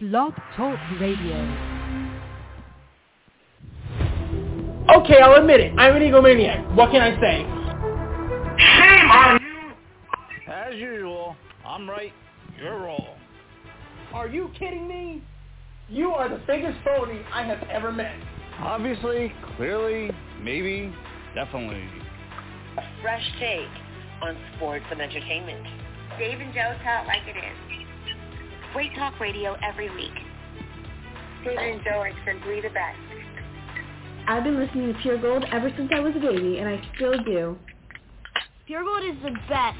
[0.00, 1.36] Blog Talk Radio.
[4.96, 5.72] Okay, I'll admit it.
[5.78, 6.74] I'm an egomaniac.
[6.74, 7.42] What can I say?
[8.58, 10.52] Shame on you!
[10.52, 12.12] As usual, I'm right,
[12.58, 13.06] you're wrong.
[14.12, 15.22] Are you kidding me?
[15.88, 18.16] You are the biggest phony I have ever met.
[18.58, 20.10] Obviously, clearly,
[20.42, 20.92] maybe,
[21.36, 21.84] definitely.
[22.78, 23.68] A fresh take
[24.22, 25.64] on sports and entertainment.
[26.18, 27.83] Dave and Joe tell it like it is.
[28.74, 30.10] Great talk radio every week.
[31.44, 32.98] David and Joe are simply the best.
[34.26, 37.22] I've been listening to Pure Gold ever since I was a baby, and I still
[37.22, 37.56] do.
[38.66, 39.78] Pure Gold is the best.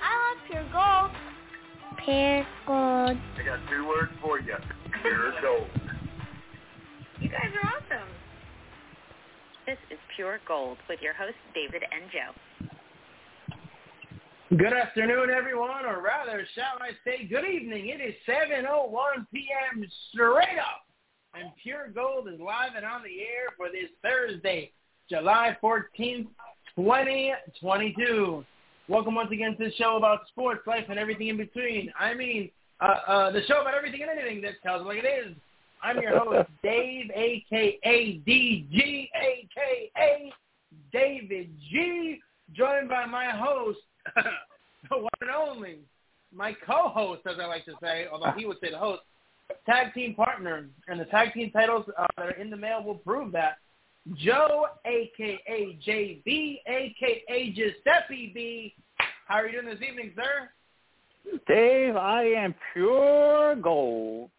[0.00, 1.10] I love Pure Gold.
[2.06, 3.18] Pure Gold.
[3.36, 4.56] I got two words for you.
[5.02, 5.68] Pure Gold.
[7.20, 8.08] You guys are awesome.
[9.66, 12.32] This is Pure Gold with your hosts, David and Joe.
[14.50, 17.88] Good afternoon, everyone, or rather, shall I say good evening.
[17.88, 19.84] It is 7.01 p.m.
[20.12, 20.86] straight up,
[21.34, 24.70] and Pure Gold is live and on the air for this Thursday,
[25.10, 26.28] July 14th,
[26.76, 28.44] 2022.
[28.86, 31.92] Welcome once again to the show about sports, life, and everything in between.
[31.98, 32.48] I mean,
[32.80, 35.34] uh, uh, the show about everything and anything that tells it like it is.
[35.82, 38.22] I'm your host, Dave, a.k.a.
[38.24, 40.32] DG, a.k.a.
[40.92, 42.20] David G.,
[42.54, 43.80] joined by my host,
[44.90, 45.78] the one and only,
[46.34, 49.02] my co-host, as I like to say, although he would say the host,
[49.64, 52.96] tag team partner, and the tag team titles uh, that are in the mail will
[52.96, 53.58] prove that.
[54.14, 55.78] Joe, a.k.a.
[55.84, 57.52] JB, a.k.a.
[57.52, 58.74] Giuseppe B.
[59.26, 60.50] How are you doing this evening, sir?
[61.48, 64.30] Dave, I am pure gold.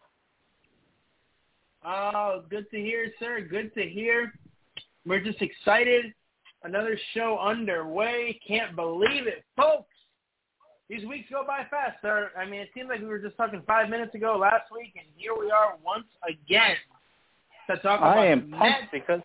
[1.84, 3.46] Oh, good to hear, sir.
[3.48, 4.32] Good to hear.
[5.06, 6.14] We're just excited.
[6.64, 8.38] Another show underway.
[8.46, 9.88] Can't believe it, folks.
[10.90, 12.30] These weeks go by fast, sir.
[12.36, 15.04] I mean, it seems like we were just talking five minutes ago last week, and
[15.16, 16.76] here we are once again
[17.70, 18.86] to talk about I am pumped Mets.
[18.90, 19.20] because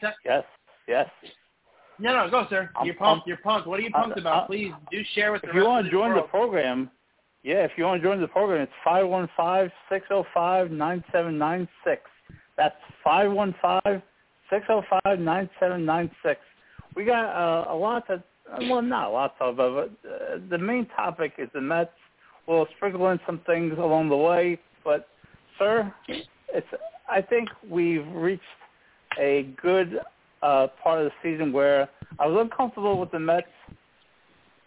[0.00, 0.44] ta- yes,
[0.86, 1.08] yes.
[1.98, 2.70] no, no, go, sir.
[2.76, 3.26] I'm You're pumped.
[3.26, 3.26] pumped.
[3.28, 3.66] You're pumped.
[3.66, 4.44] What are you pumped Uh, about?
[4.44, 6.88] uh, Please do share with the If you want to join the program,
[7.42, 10.70] yeah, if you want to join the program, it's five one five six zero five
[10.70, 12.02] nine seven nine six.
[12.56, 14.02] That's five one five
[14.50, 16.40] six zero five nine seven nine six.
[16.94, 18.22] We got uh, a lot to
[18.62, 21.90] well, not a lot to talk about, but uh, the main topic is the Mets.
[22.46, 25.08] We'll sprinkle in some things along the way, but
[25.58, 26.66] sir, it's
[27.10, 28.42] I think we've reached
[29.18, 30.00] a good
[30.42, 31.88] uh, part of the season where
[32.18, 33.46] I was uncomfortable with the Mets.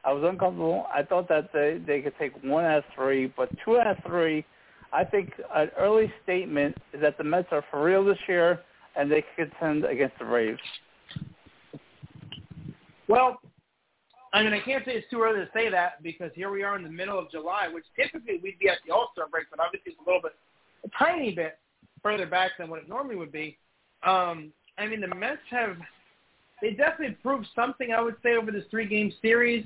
[0.04, 0.86] I was uncomfortable.
[0.94, 3.98] I thought that they they could take one out of three, but two out of
[4.06, 4.46] three.
[4.94, 8.60] I think an early statement is that the Mets are for real this year,
[8.96, 10.60] and they contend against the Braves.
[13.12, 13.42] Well,
[14.32, 16.78] I mean, I can't say it's too early to say that because here we are
[16.78, 19.92] in the middle of July, which typically we'd be at the All-Star break, but obviously
[19.92, 20.34] it's a little bit,
[20.86, 21.60] a tiny bit
[22.02, 23.58] further back than what it normally would be.
[24.08, 25.76] Um, I mean, the Mets have,
[26.62, 29.66] they definitely proved something, I would say, over this three-game series.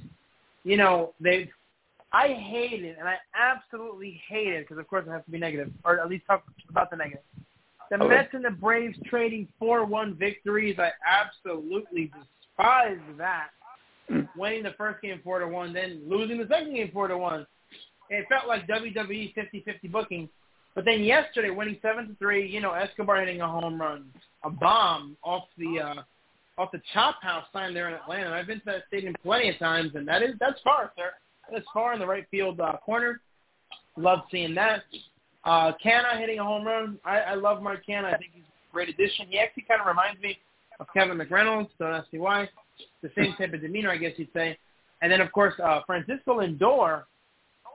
[0.63, 1.51] You know, they,
[2.13, 5.37] I hate it, and I absolutely hate it because, of course, it has to be
[5.37, 7.21] negative, or at least talk about the negative.
[7.91, 8.07] The Okay.
[8.07, 12.11] Mets and the Braves trading 4-1 victories, I absolutely
[12.57, 13.49] despise that
[14.37, 17.45] winning the first game four to one, then losing the second game four to one.
[18.09, 20.29] It felt like WWE 50-50 booking.
[20.75, 24.05] But then yesterday, winning seven to three, you know, Escobar hitting a home run,
[24.43, 28.31] a bomb off the uh, off the Chop House sign there in Atlanta.
[28.31, 31.11] I've been to that stadium plenty of times, and that is that's far, sir.
[31.51, 33.21] That's far in the right field uh, corner.
[33.95, 34.83] Love seeing that.
[35.45, 36.99] Uh, Canha hitting a home run.
[37.05, 38.13] I, I love Mark Canha.
[38.13, 39.27] I think he's a great addition.
[39.29, 40.37] He actually kind of reminds me
[40.79, 41.69] of Kevin McReynolds.
[41.79, 42.49] Don't ask me why
[43.01, 44.57] the same type of demeanor, I guess you'd say.
[45.01, 47.03] And then, of course, uh, Francisco Lindor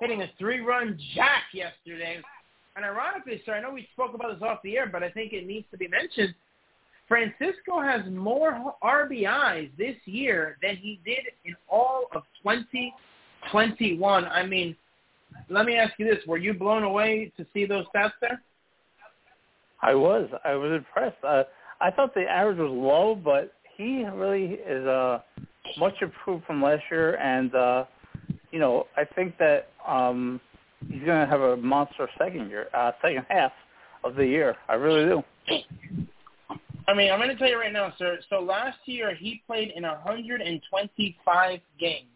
[0.01, 2.21] hitting a three-run jack yesterday.
[2.77, 5.33] And ironically, sir, I know we spoke about this off the air, but I think
[5.33, 6.35] it needs to be mentioned.
[7.09, 14.25] Francisco has more RBIs this year than he did in all of 2021.
[14.27, 14.77] I mean,
[15.49, 16.25] let me ask you this.
[16.27, 18.41] Were you blown away to see those stats there?
[19.83, 20.29] I was.
[20.45, 21.23] I was impressed.
[21.25, 21.45] Uh,
[21.81, 25.21] I thought the average was low, but he really is uh,
[25.79, 27.85] much improved from last year, and uh,
[28.51, 30.41] you know I think that um,
[30.81, 33.53] he's going to have a monster second year, uh, second half
[34.05, 34.57] of the year.
[34.69, 35.23] I really do.
[36.89, 38.19] I mean, I'm going to tell you right now, sir.
[38.29, 42.07] So last year he played in 125 games.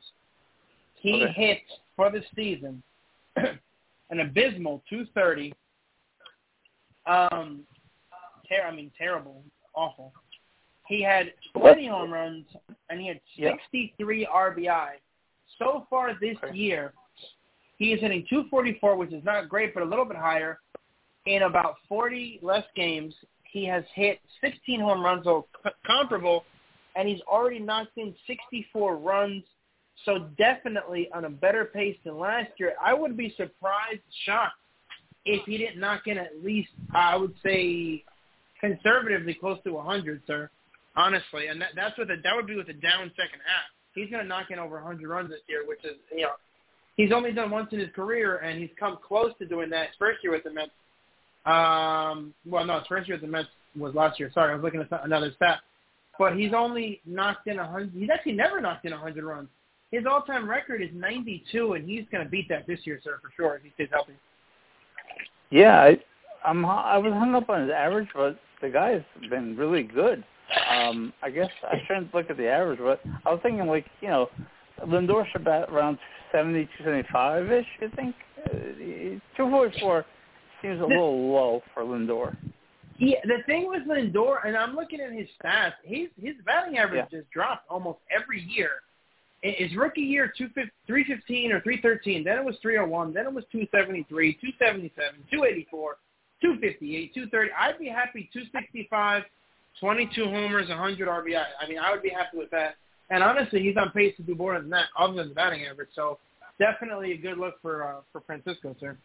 [0.94, 1.32] He Okay.
[1.32, 1.58] hit
[1.96, 2.82] for the season
[3.36, 5.54] an abysmal 230.
[7.06, 7.66] Um,
[8.48, 9.44] ter- I mean, terrible,
[9.74, 10.12] awful.
[10.86, 12.46] He had 20 home runs
[12.90, 13.52] and he had Yeah.
[13.52, 15.00] 63 RBI.
[15.58, 16.92] So far this year,
[17.76, 20.60] He is hitting 244, which is not great, but a little bit higher.
[21.26, 25.46] In about 40 less games, he has hit 16 home runs, so
[25.84, 26.44] comparable,
[26.94, 29.42] and he's already knocked in 64 runs.
[30.04, 32.74] So definitely on a better pace than last year.
[32.80, 34.54] I would be surprised, shocked,
[35.24, 38.04] if he didn't knock in at least, I would say,
[38.64, 40.50] conservatively close to 100, sir.
[40.96, 43.66] Honestly, and that, that's what that would be with a down second half.
[43.94, 46.34] He's going to knock in over 100 runs this year, which is you know
[46.96, 49.96] he's only done once in his career, and he's come close to doing that his
[49.98, 50.70] first year with the Mets.
[51.46, 54.30] Um, well, no, his first year with the Mets was last year.
[54.32, 55.60] Sorry, I was looking at another stat.
[56.16, 57.92] But he's only knocked in a hundred.
[57.92, 59.48] He's actually never knocked in a hundred runs.
[59.90, 63.30] His all-time record is 92, and he's going to beat that this year, sir, for
[63.36, 64.14] sure, if he stays healthy.
[65.50, 65.98] Yeah, I,
[66.44, 66.64] I'm.
[66.64, 70.24] I was hung up on his average, but the guy's been really good.
[70.70, 74.08] Um, I guess I shouldn't look at the average, but I was thinking like you
[74.08, 74.28] know,
[74.86, 75.98] Lindor should bat around
[76.32, 77.66] 70 to 75 ish.
[77.82, 78.14] I think
[78.46, 78.50] uh,
[79.36, 80.04] 244
[80.62, 82.36] seems a little low for Lindor.
[82.98, 87.06] Yeah, the thing with Lindor, and I'm looking at his stats, his his batting average
[87.10, 87.18] yeah.
[87.18, 88.70] has dropped almost every year.
[89.42, 92.24] His rookie year, 315 or 313.
[92.24, 93.12] Then it was 301.
[93.12, 95.96] Then it was 273, 277, 284,
[96.44, 97.50] 258, 230.
[97.58, 99.22] I'd be happy 265,
[99.80, 101.42] 22 homers, 100 RBI.
[101.58, 102.76] I mean, I would be happy with that.
[103.08, 105.88] And honestly, he's on pace to do more than that, other than the batting average.
[105.94, 106.18] So
[106.58, 108.96] definitely a good look for uh, for Francisco, sir.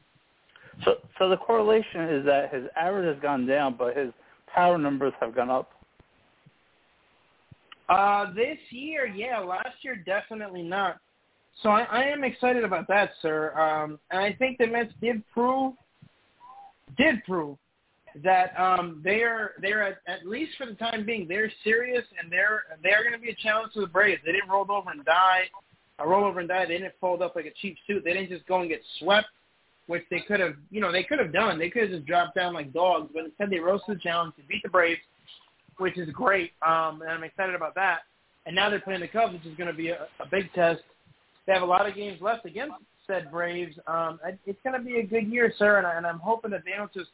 [0.84, 4.12] So, so the correlation is that his average has gone down, but his
[4.54, 5.72] power numbers have gone up.
[7.88, 9.40] Uh, this year, yeah.
[9.40, 10.98] Last year, definitely not.
[11.64, 13.58] So I, I am excited about that, sir.
[13.60, 15.74] Um, and I think the Mets did prove,
[17.00, 17.58] did prove
[18.24, 22.32] that um, they are they're at, at least for the time being they're serious and
[22.32, 24.22] they're they're going to be a challenge to the Braves.
[24.26, 25.44] They didn't roll over and die,
[26.00, 26.66] uh, roll over and die.
[26.66, 28.04] They didn't fold up like a cheap suit.
[28.04, 29.28] They didn't just go and get swept,
[29.88, 31.58] which they could have you know they could have done.
[31.60, 34.36] They could have just dropped down like dogs, but instead they rose to the challenge
[34.36, 35.02] to beat the Braves
[35.80, 38.00] which is great, um, and I'm excited about that.
[38.46, 40.82] And now they're playing the Cubs, which is going to be a, a big test.
[41.48, 42.76] They have a lot of games left against
[43.10, 43.76] said Braves.
[43.88, 46.64] Um, it's going to be a good year, sir, and, I, and I'm hoping that
[46.66, 47.10] they don't just,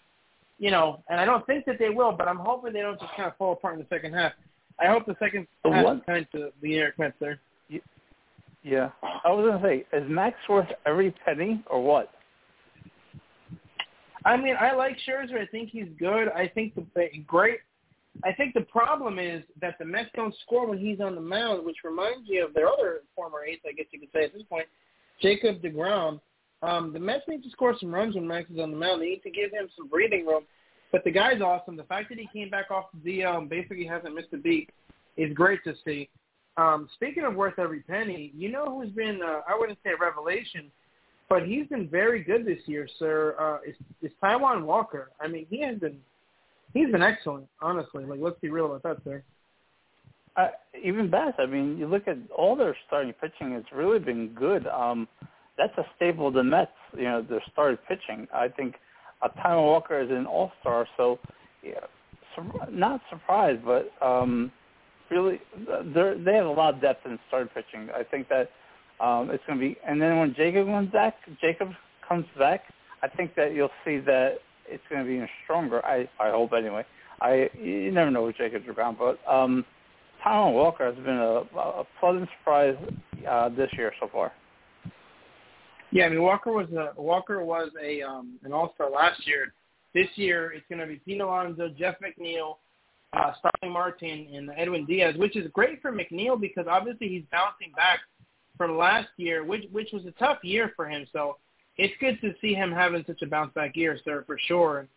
[0.60, 3.12] you know, and I don't think that they will, but I'm hoping they don't just
[3.16, 4.34] kind of fall apart in the second half.
[4.80, 7.40] I hope the second the half one, kind to the Eric Mets there.
[8.64, 12.10] Yeah, I was going to say, is Max worth every penny or what?
[14.26, 15.40] I mean, I like Scherzer.
[15.40, 16.30] I think he's good.
[16.30, 17.60] I think the great
[18.24, 21.66] I think the problem is that the Mets don't score when he's on the mound,
[21.66, 24.44] which reminds me of their other former ace, I guess you could say at this
[24.44, 24.68] point,
[25.22, 26.20] Jacob DeGrom.
[26.62, 29.02] Um, the Mets need to score some runs when Max is on the mound.
[29.02, 30.44] They need to give him some breathing room.
[30.92, 31.76] But the guy's awesome.
[31.76, 34.70] The fact that he came back off the DL and basically hasn't missed a beat
[35.18, 36.10] is great to see.
[36.58, 39.98] Um, speaking of worth every penny, you know who's been, uh, I wouldn't say a
[39.98, 40.72] revelation,
[41.28, 45.12] but he's been very good this year, sir, uh, is, is Taijuan Walker.
[45.20, 45.98] I mean, he has been
[46.76, 48.06] he's been excellent, honestly.
[48.06, 49.24] Like, let's be real about that, sir.
[50.38, 50.48] Uh,
[50.84, 51.40] even best.
[51.40, 54.68] I mean, you look at all their starting pitching; it's really been good.
[54.68, 55.08] Um,
[55.58, 56.72] that's a staple of the Mets.
[56.98, 58.28] You know, their starting pitching.
[58.34, 58.76] I think
[59.22, 61.20] uh, Taijuan Walker is an all-star, so
[61.64, 61.80] yeah,
[62.36, 64.52] sur- not surprised, but um,
[65.10, 67.90] really, they have a lot of depth in starting pitching.
[67.96, 68.50] I think that
[69.00, 69.78] um, it's going to be.
[69.88, 71.70] And then when Jacob comes back, Jacob
[72.08, 72.64] comes back.
[73.02, 75.86] I think that you'll see that it's going to be even stronger.
[75.86, 76.86] I I hope anyway.
[77.22, 79.64] I you never know with Jacob DeGrom, but um,
[80.26, 82.76] Taijuan Walker has been a, a pleasant surprise
[83.30, 84.32] uh, this year so far.
[85.92, 89.54] Yeah, I mean Walker was a Walker was a um, an All Star last year.
[89.94, 92.58] This year it's going to be Pete Alonso, Jeff McNeil,
[93.14, 97.72] uh, Starling Marte, and Edwin Diaz, which is great for McNeil because obviously he's bouncing
[97.76, 98.00] back
[98.58, 101.06] from last year, which which was a tough year for him.
[101.14, 101.38] So
[101.78, 104.88] it's good to see him having such a bounce back year, sir, for sure.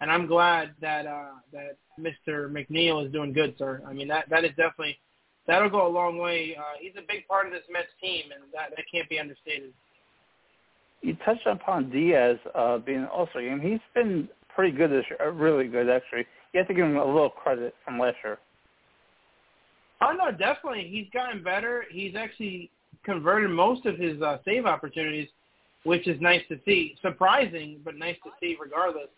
[0.00, 2.50] And I'm glad that uh, that Mr.
[2.50, 3.82] McNeil is doing good, sir.
[3.86, 4.98] I mean that that is definitely
[5.46, 6.56] that'll go a long way.
[6.58, 9.72] Uh, he's a big part of this Mets team, and that that can't be understated.
[11.02, 13.38] You touched upon Diaz uh, being also.
[13.38, 16.26] I mean, he's been pretty good this year, uh, really good actually.
[16.52, 18.38] You have to give him a little credit from last year.
[20.02, 20.88] Oh no, definitely.
[20.90, 21.84] He's gotten better.
[21.90, 22.70] He's actually
[23.04, 25.28] converted most of his uh, save opportunities
[25.86, 26.96] which is nice to see.
[27.00, 29.08] Surprising, but nice to see regardless.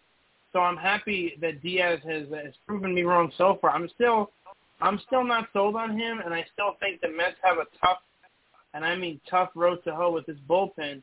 [0.59, 3.71] So I'm happy that Diaz has, has proven me wrong so far.
[3.71, 4.33] I'm still,
[4.81, 7.99] I'm still not sold on him, and I still think the Mets have a tough,
[8.75, 11.01] and I mean tough road to hoe with this bullpen.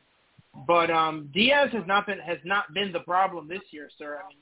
[0.66, 4.20] But um, Diaz has not been has not been the problem this year, sir.
[4.22, 4.36] I mean,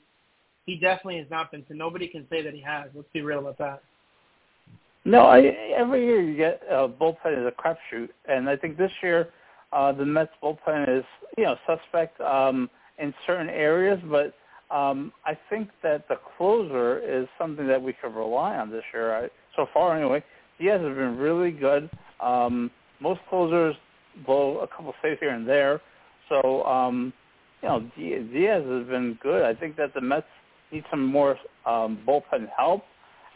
[0.65, 1.63] he definitely has not been.
[1.69, 2.87] So nobody can say that he has.
[2.93, 3.83] Let's be real about that.
[5.05, 5.39] No, I,
[5.77, 9.29] every year you get uh, bullpen is a crapshoot, and I think this year
[9.71, 11.05] uh, the Mets bullpen is
[11.37, 12.69] you know suspect um,
[12.99, 14.33] in certain areas, but
[14.71, 19.15] um, I think that the closer is something that we could rely on this year.
[19.15, 20.23] I, so far, anyway,
[20.59, 21.89] Diaz has been really good.
[22.19, 23.75] Um, most closers
[24.25, 25.81] blow a couple saves here and there,
[26.29, 27.13] so um,
[27.61, 29.43] you know Diaz has been good.
[29.43, 30.25] I think that the Mets
[30.71, 32.83] need some more um, bullpen help,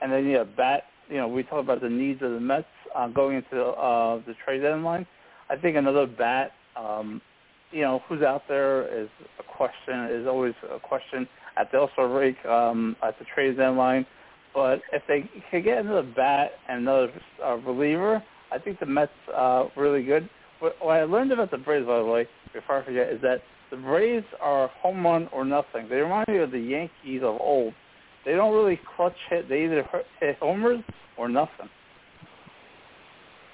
[0.01, 0.83] and they need a bat.
[1.09, 4.33] You know, we talk about the needs of the Mets uh, going into uh, the
[4.45, 5.05] trade deadline.
[5.49, 7.21] I think another bat um,
[7.71, 9.09] you know, who's out there is
[9.39, 14.05] a question, is always a question at the All-Star break, um, at the trade deadline.
[14.53, 17.11] But if they can get another bat and another
[17.45, 20.29] uh, reliever, I think the Mets uh, really good.
[20.59, 23.41] What, what I learned about the Braves, by the way, before I forget, is that
[23.69, 25.87] the Braves are home run or nothing.
[25.87, 27.73] They remind me of the Yankees of old.
[28.25, 29.47] They don't really clutch hit.
[29.47, 29.85] They either
[30.19, 30.81] hit homers
[31.17, 31.69] or nothing.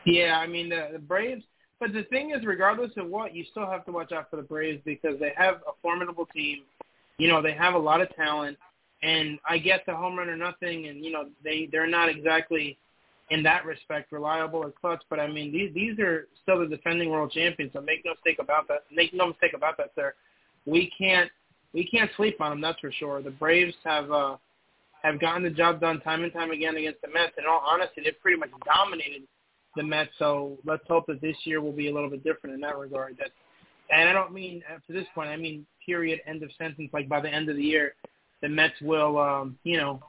[0.06, 1.44] Yeah, I mean the, the Braves
[1.80, 4.44] but the thing is, regardless of what, you still have to watch out for the
[4.44, 6.60] Braves because they have a formidable team.
[7.18, 8.58] You know, they have a lot of talent,
[9.04, 12.78] and I get the home run or nothing, and you know they they're not exactly
[13.30, 15.02] in that respect reliable or clutch.
[15.10, 17.74] But I mean, these these are still the defending world champions.
[17.74, 18.84] So make no mistake about that.
[18.92, 20.14] Make no mistake about that, sir.
[20.66, 21.30] We can't
[21.74, 22.62] we can't sleep on them.
[22.62, 23.22] That's for sure.
[23.22, 24.38] The Braves have uh,
[25.04, 27.34] have gotten the job done time and time again against the Mets.
[27.38, 29.24] In all honesty, they've pretty much dominated
[29.76, 30.12] the Mets.
[30.20, 33.18] So let's hope that this year will be a little bit different in that regard.
[33.18, 33.32] That,
[33.92, 35.30] and I don't mean up to this point.
[35.30, 36.90] I mean period, end of sentence.
[36.94, 37.94] Like by the end of the year,
[38.42, 40.02] the Mets will, um, you know,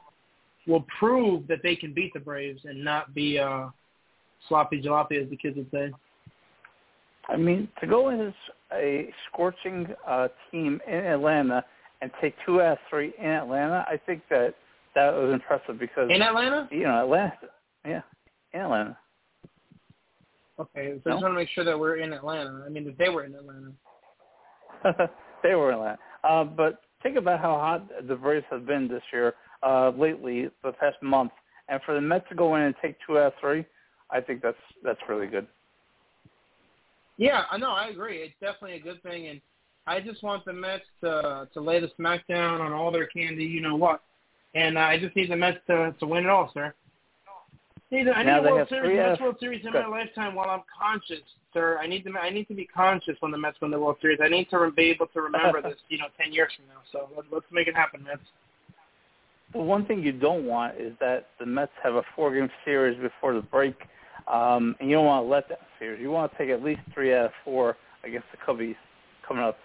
[0.65, 3.67] will prove that they can beat the Braves and not be uh,
[4.47, 5.91] sloppy jalopy, as the kids would say.
[7.29, 8.33] I mean, to go as
[8.73, 11.63] a scorching uh, team in Atlanta
[12.01, 14.55] and take two out of three in Atlanta, I think that
[14.95, 17.33] that was impressive because in Atlanta, you know, Atlanta,
[17.85, 18.01] yeah,
[18.53, 18.97] in Atlanta.
[20.59, 21.11] Okay, so no?
[21.11, 22.63] I just want to make sure that we're in Atlanta.
[22.65, 23.71] I mean, that they were in Atlanta.
[25.43, 25.99] they were in Atlanta.
[26.23, 30.71] Uh, but think about how hot the Braves have been this year, uh, lately, the
[30.73, 31.31] past month.
[31.69, 33.65] And for the Mets to go in and take two out of three,
[34.09, 35.47] I think that's that's really good.
[37.17, 38.19] Yeah, I know, I agree.
[38.19, 39.41] It's definitely a good thing, and
[39.85, 43.61] I just want the Mets to to lay the smackdown on all their candy, you
[43.61, 44.01] know what.
[44.55, 46.73] And uh, I just need the Mets to to win it all, sir.
[47.89, 51.23] Need, I need a World Series, Mets World Series in my lifetime while I'm conscious,
[51.53, 51.77] sir.
[51.81, 54.19] I need to I need to be conscious when the Mets win the World Series.
[54.21, 56.81] I need to be able to remember this, you know, ten years from now.
[56.91, 58.19] So let, let's make it happen, Mets.
[59.53, 63.33] Well, one thing you don't want is that the Mets have a four-game series before
[63.33, 63.75] the break,
[64.27, 66.01] um, and you don't want to let that series.
[66.01, 68.75] You want to take at least three out of four against the Cubbies
[69.25, 69.57] coming up.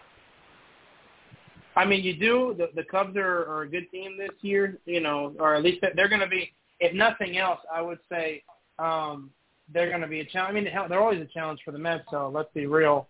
[1.75, 2.55] I mean, you do.
[2.57, 5.85] The, the Cubs are, are a good team this year, you know, or at least
[5.97, 8.42] they're going to be if nothing else, I would say
[8.80, 9.30] um,
[9.72, 10.50] they're going to be a challenge.
[10.50, 12.04] I mean, hell, they're always a challenge for the Mets.
[12.10, 13.06] So let's be real.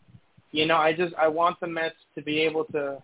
[0.52, 3.02] You know, I just I want the Mets to be able to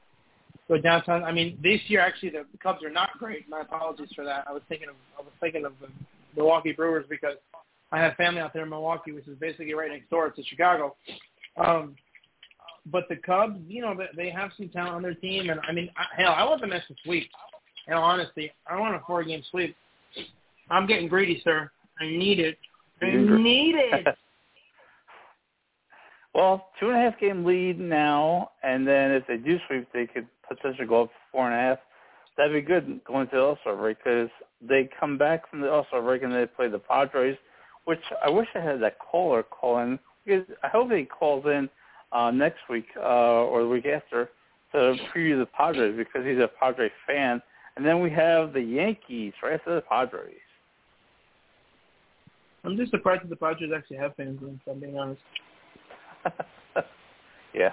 [0.68, 1.24] go downtown.
[1.24, 3.48] I mean, this year actually the Cubs are not great.
[3.48, 4.44] My apologies for that.
[4.46, 5.88] I was thinking of I was thinking of the
[6.36, 7.36] Milwaukee Brewers because
[7.90, 10.94] I have family out there in Milwaukee, which is basically right next door to Chicago.
[11.56, 11.96] Um,
[12.92, 15.90] but the Cubs, you know, they have some talent on their team, and I mean,
[16.16, 17.28] hell, I want the Mets to sweep.
[17.86, 19.74] In all honesty, I want a four-game sweep.
[20.70, 21.70] I'm getting greedy, sir.
[22.00, 22.58] I need it.
[23.02, 24.06] I need it.
[26.34, 30.06] well, two and a half game lead now, and then if they do sweep, they
[30.06, 31.78] could potentially go up four and a half.
[32.36, 34.28] That'd be good going to the All-Star break because
[34.60, 37.36] they come back from the All-Star break and they play the Padres,
[37.84, 39.98] which I wish I had that caller call in.
[40.24, 41.68] Because I hope he calls in
[42.12, 44.30] uh, next week uh, or the week after
[44.72, 47.42] to preview the Padres because he's a Padres fan.
[47.76, 50.34] And then we have the Yankees right after the Padres.
[52.64, 54.40] I'm just surprised that the Padres actually have fans.
[54.42, 55.20] If I'm being honest.
[57.54, 57.72] yeah,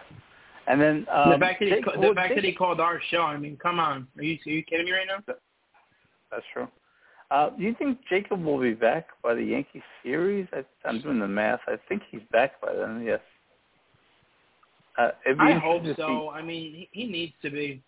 [0.68, 3.22] and then um, the fact that he, the fact that he called our show.
[3.22, 5.34] I mean, come on, are you are you kidding me right now?
[6.32, 6.68] That's true.
[7.32, 10.48] Uh, do you think Jacob will be back by the Yankee series?
[10.54, 11.60] I, I'm doing the math.
[11.68, 13.04] I think he's back by then.
[13.04, 13.20] Yes.
[14.98, 16.30] Uh, I hope so.
[16.30, 17.82] I mean, he, he needs to be.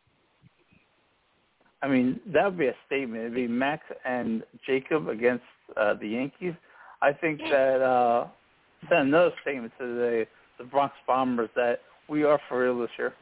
[1.82, 3.22] I mean, that would be a statement.
[3.22, 5.44] It'd be Max and Jacob against
[5.80, 6.54] uh, the Yankees.
[7.02, 8.28] I think that uh,
[8.90, 10.28] send another statement to the
[10.58, 13.14] the Bronx Bombers that we are for real this year.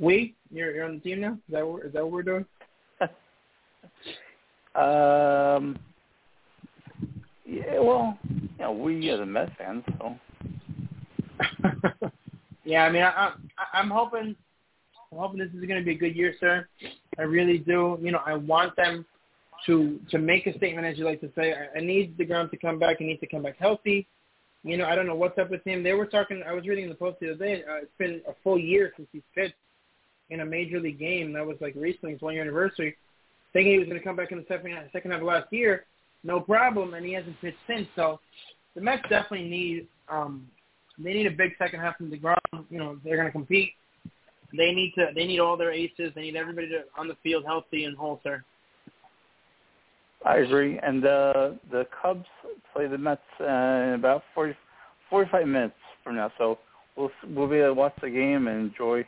[0.00, 0.34] We?
[0.50, 1.34] You're, you're on the team now?
[1.34, 2.44] Is that, what, is that what we're doing?
[4.74, 5.78] um.
[7.46, 7.78] Yeah.
[7.78, 10.16] Well, you know, we are the Mets fans, so.
[12.64, 14.34] yeah, I mean, I, I, I'm hoping,
[15.12, 16.66] I'm hoping this is going to be a good year, sir.
[17.18, 17.98] I really do.
[18.00, 19.04] You know, I want them
[19.66, 21.52] to to make a statement, as you like to say.
[21.52, 22.98] I, I need ground to come back.
[23.00, 24.06] I need to come back healthy.
[24.62, 25.82] You know, I don't know what's up with him.
[25.82, 26.42] They were talking.
[26.46, 27.62] I was reading in the post the other day.
[27.62, 29.54] Uh, it's been a full year since he's pitched
[30.30, 31.32] in a major league game.
[31.32, 32.96] That was like recently, his one year anniversary.
[33.52, 35.84] Thinking he was going to come back in the second second half of last year,
[36.24, 37.86] no problem, and he hasn't pitched since.
[37.94, 38.20] So
[38.74, 40.48] the Mets definitely need um,
[40.98, 42.36] they need a big second half from Degrom.
[42.70, 43.72] You know, they're going to compete.
[44.56, 45.08] They need to.
[45.14, 46.12] They need all their aces.
[46.14, 48.44] They need everybody to, on the field healthy and whole, sir.
[50.24, 50.78] I agree.
[50.78, 52.26] And uh, the Cubs
[52.72, 54.54] play the Mets uh, in about 40,
[55.10, 56.32] 45 minutes from now.
[56.38, 56.58] So
[56.96, 59.06] we'll we'll be able to watch the game and enjoy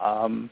[0.00, 0.50] um,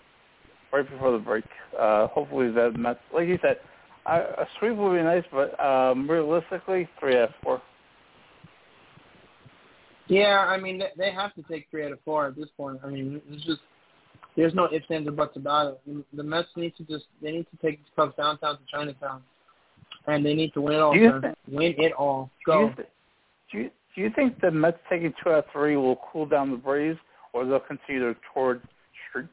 [0.72, 1.44] right before the break.
[1.78, 3.58] Uh, hopefully the Mets, like you said,
[4.06, 7.62] a sweep would be nice, but um, realistically, three out of four.
[10.08, 12.80] Yeah, I mean they have to take three out of four at this point.
[12.84, 13.60] I mean, it's just
[14.36, 16.04] there's no ifs ands or buts about it.
[16.12, 19.22] The Mets need to just they need to take the Cubs downtown to Chinatown,
[20.06, 20.94] and they need to win it all.
[20.94, 22.30] Do think, win it all.
[22.46, 22.70] Go.
[22.70, 22.84] Do you,
[23.52, 26.50] do you do you think the Mets taking two out of three will cool down
[26.50, 26.98] the Braves,
[27.32, 28.62] or they'll continue their torrid
[29.08, 29.26] streak?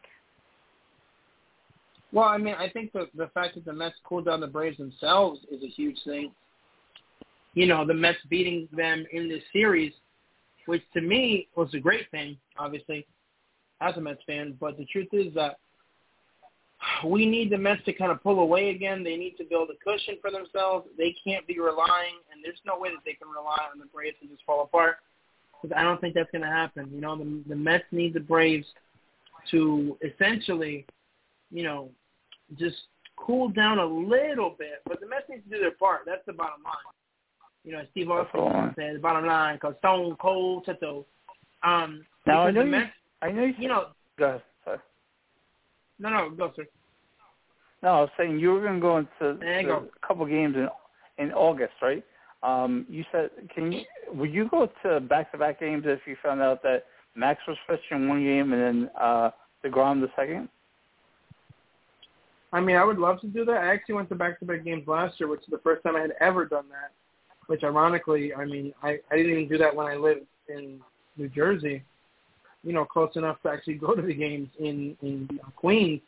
[2.12, 4.78] Well, I mean, I think the the fact that the Mets cooled down the Braves
[4.78, 6.32] themselves is a huge thing.
[7.54, 9.94] You know, the Mets beating them in this series,
[10.66, 13.06] which to me was a great thing, obviously,
[13.82, 14.56] as a Mets fan.
[14.60, 15.58] But the truth is that
[17.06, 19.04] we need the Mets to kind of pull away again.
[19.04, 20.88] They need to build a cushion for themselves.
[20.98, 24.18] They can't be relying, and there's no way that they can rely on the Braves
[24.22, 24.98] to just fall apart.
[25.62, 26.90] Because I don't think that's going to happen.
[26.94, 28.66] You know, the, the Mets need the Braves
[29.52, 30.86] to essentially,
[31.52, 31.90] you know,
[32.58, 32.78] just
[33.18, 34.82] cool down a little bit.
[34.86, 36.02] But the Mets need to do their part.
[36.06, 36.74] That's the bottom line.
[37.66, 41.06] You know, Steve Austin said the bottom line because Stone Cold so.
[41.62, 42.72] Um, now I know you.
[42.72, 43.54] Mets, I know you.
[43.60, 43.88] You know.
[44.18, 44.42] Go ahead.
[46.00, 46.66] No, no, go, sir.
[47.84, 50.68] No, I was saying you were going to go into a couple games in
[51.18, 52.04] in August, right?
[52.42, 53.82] Um, you said, can you
[54.14, 58.24] would you go to back-to-back games if you found out that Max was pitching one
[58.24, 59.32] game and then uh,
[59.64, 60.48] Degrom the second?
[62.52, 63.58] I mean, I would love to do that.
[63.58, 66.14] I actually went to back-to-back games last year, which is the first time I had
[66.20, 66.92] ever done that.
[67.48, 70.80] Which, ironically, I mean, I I didn't even do that when I lived in
[71.18, 71.84] New Jersey.
[72.64, 76.02] You know, close enough to actually go to the games in in Queens,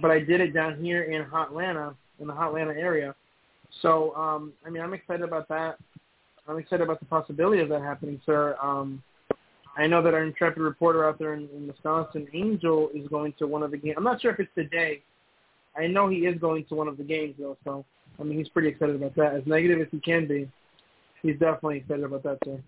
[0.00, 3.14] but I did it down here in Hotlanta, in the Hotlanta area.
[3.80, 5.78] So, um, I mean, I'm excited about that.
[6.46, 8.56] I'm excited about the possibility of that happening, sir.
[8.62, 9.02] Um,
[9.76, 13.46] I know that our intrepid reporter out there in, in Wisconsin, Angel, is going to
[13.46, 13.94] one of the games.
[13.96, 15.02] I'm not sure if it's today.
[15.76, 17.56] I know he is going to one of the games, though.
[17.64, 17.84] So,
[18.20, 19.34] I mean, he's pretty excited about that.
[19.34, 20.50] As negative as he can be,
[21.22, 22.60] he's definitely excited about that, sir.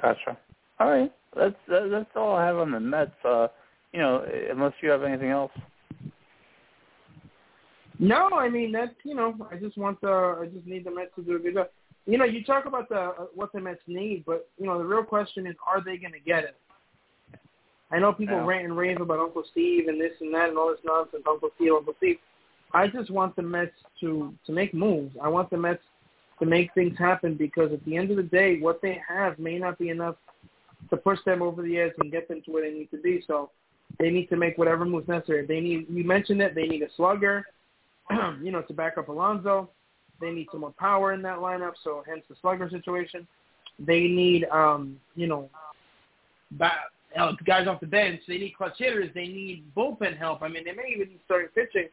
[0.00, 0.36] Gotcha.
[0.80, 3.10] All right, that's that's all I have on the Mets.
[3.24, 3.48] Uh,
[3.92, 5.52] you know, unless you have anything else.
[7.98, 11.14] No, I mean that's you know I just want the I just need the Mets
[11.16, 11.68] to do a good job.
[12.06, 14.84] You know, you talk about the uh, what the Mets need, but you know the
[14.84, 16.56] real question is, are they going to get it?
[17.92, 18.46] I know people yeah.
[18.46, 21.22] rant and rave about Uncle Steve and this and that and all this nonsense.
[21.28, 22.16] Uncle Steve, Uncle Steve.
[22.72, 25.14] I just want the Mets to to make moves.
[25.22, 25.82] I want the Mets
[26.40, 29.58] to make things happen because at the end of the day, what they have may
[29.58, 30.16] not be enough
[30.90, 33.22] to push them over the edge and get them to where they need to be.
[33.26, 33.50] So
[33.98, 35.46] they need to make whatever moves necessary.
[35.46, 35.86] They need.
[35.88, 36.54] You mentioned it.
[36.54, 37.44] They need a slugger.
[38.42, 39.70] you know, to back up Alonso.
[40.20, 43.26] They need some more power in that lineup, so hence the slugger situation.
[43.78, 45.50] They need, um, you know,
[46.52, 46.74] back,
[47.18, 48.20] uh, guys off the bench.
[48.28, 49.10] They need clutch hitters.
[49.14, 50.42] They need bullpen help.
[50.42, 51.88] I mean, they may even need starting pitching.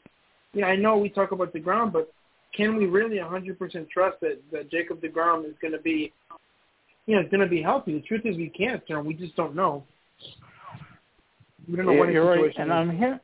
[0.53, 2.13] Know, I know we talk about DeGrom, but
[2.55, 6.13] can we really 100% trust that, that Jacob DeGrom is going to be,
[7.05, 7.93] you know, is going to be healthy?
[7.93, 9.83] The truth is we can't, you we just don't know.
[11.67, 12.53] We don't know yeah, what you're right.
[12.57, 12.73] And is.
[12.73, 13.19] I'm here.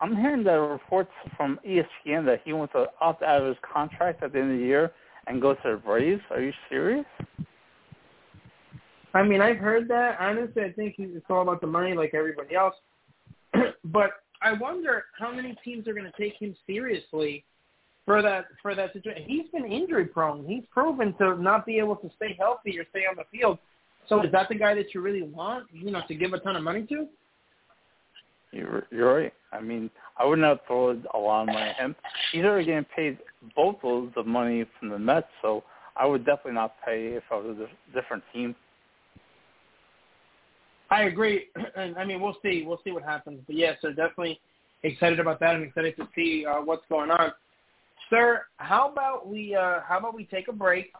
[0.00, 4.22] I'm hearing the reports from ESPN that he wants to opt out of his contract
[4.22, 4.92] at the end of the year
[5.28, 6.20] and go to the Braves.
[6.30, 7.06] Are you serious?
[9.14, 10.16] I mean, I've heard that.
[10.18, 12.74] Honestly, I think it's all about the money, like everybody else.
[13.84, 14.10] but
[14.40, 17.44] I wonder how many teams are going to take him seriously
[18.04, 19.24] for that for that situation.
[19.26, 20.44] He's been injury prone.
[20.46, 23.58] He's proven to not be able to stay healthy or stay on the field.
[24.08, 26.56] So is that the guy that you really want, you know, to give a ton
[26.56, 27.06] of money to?
[28.50, 29.32] You're, you're right.
[29.52, 31.96] I mean, I wouldn't throw thrown a lot of money at him.
[32.32, 33.18] He's already getting paid
[33.56, 35.64] boatloads of money from the Mets, so
[35.96, 38.54] I would definitely not pay if I was a different team.
[40.90, 43.40] I agree, and I mean we'll see, we'll see what happens.
[43.46, 44.38] But yes, they're definitely
[44.82, 45.54] excited about that.
[45.54, 47.32] I'm excited to see uh, what's going on.
[48.12, 50.92] Sir, how about we uh, how about we take a break,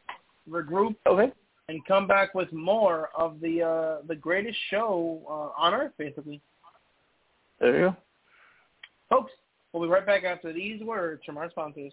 [0.48, 1.31] regroup, okay,
[1.68, 6.40] and come back with more of the uh, the greatest show uh, on earth, basically.
[7.61, 7.96] There you go.
[9.11, 9.33] Folks,
[9.72, 11.92] we'll be right back after these words from our sponsors.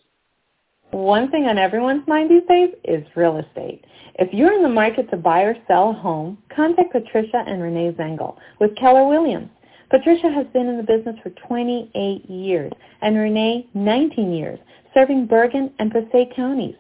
[0.91, 3.84] One thing on everyone's mind these days is real estate.
[4.19, 7.91] If you're in the market to buy or sell a home, contact Patricia and Renee
[7.91, 9.49] Zengel with Keller Williams.
[9.89, 14.60] Patricia has been in the business for 28 years and Renee 19 years,
[14.93, 16.75] serving Bergen and Passaic counties.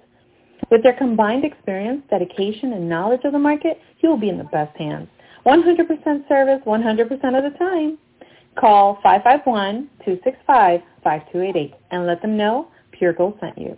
[0.69, 4.43] With their combined experience, dedication, and knowledge of the market, you will be in the
[4.45, 5.07] best hands.
[5.45, 7.97] 100% service 100% of the time.
[8.59, 13.77] Call 551-265-5288 and let them know Pure Gold sent you.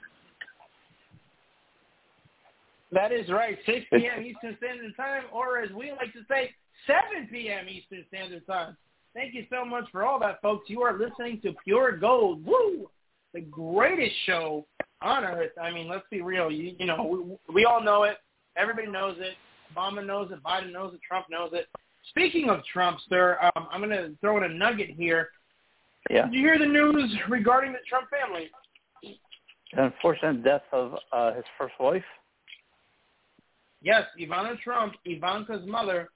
[2.90, 4.24] That is right, 6 p.m.
[4.24, 6.54] Eastern Standard Time, or as we like to say,
[6.86, 7.68] 7 p.m.
[7.68, 8.76] Eastern Standard Time.
[9.14, 10.70] Thank you so much for all that, folks.
[10.70, 12.44] You are listening to Pure Gold.
[12.46, 12.88] Woo!
[13.34, 14.66] The greatest show
[15.02, 15.52] on earth.
[15.60, 16.50] I mean, let's be real.
[16.50, 18.16] You, you know, we, we all know it.
[18.56, 19.34] Everybody knows it.
[19.74, 20.42] Obama knows it.
[20.42, 21.00] Biden knows it.
[21.06, 21.66] Trump knows it.
[22.10, 25.28] Speaking of Trump, sir, um, I'm going to throw in a nugget here.
[26.10, 26.24] Yeah.
[26.24, 28.50] Did you hear the news regarding the Trump family?
[29.02, 32.04] The unfortunate death of uh, his first wife.
[33.80, 36.10] Yes, Ivana Trump, Ivanka's mother,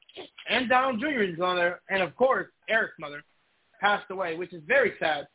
[0.48, 3.22] and Donald Jr.'s mother, and of course Eric's mother,
[3.80, 5.26] passed away, which is very sad.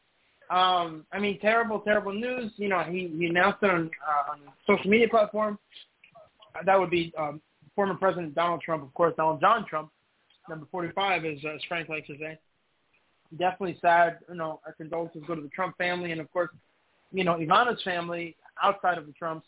[0.50, 2.52] Um, I mean, terrible, terrible news.
[2.56, 5.60] You know, he, he announced it on, uh, on social media platform.
[6.56, 7.42] Uh, that would be um,
[7.76, 9.92] former President Donald Trump, of course, Donald John Trump,
[10.50, 12.38] number 45, as, uh, as Frank likes to say.
[13.38, 14.20] Definitely sad.
[14.30, 16.50] You know, our condolences go to the Trump family, and of course,
[17.12, 19.46] you know, Ivana's family outside of the Trumps.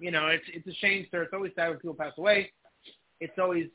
[0.00, 1.22] You know, it's it's a shame, sir.
[1.22, 2.52] It's always sad when people pass away.
[3.20, 3.66] It's always,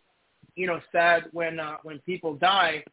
[0.55, 2.83] you know, sad when uh, when people die.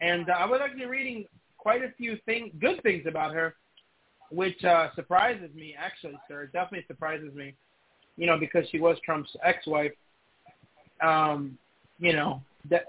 [0.00, 1.24] And uh, I was actually reading
[1.56, 3.54] quite a few things, good things about her,
[4.30, 5.74] which uh, surprises me.
[5.78, 7.54] Actually, sir, it definitely surprises me.
[8.16, 9.92] You know, because she was Trump's ex-wife.
[11.02, 11.58] Um,
[11.98, 12.86] you know, that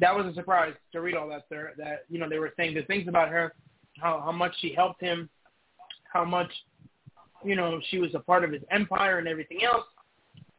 [0.00, 1.72] that was a surprise to read all that, sir.
[1.78, 3.54] That you know they were saying good things about her,
[3.98, 5.28] how how much she helped him,
[6.12, 6.50] how much
[7.44, 9.84] you know she was a part of his empire and everything else.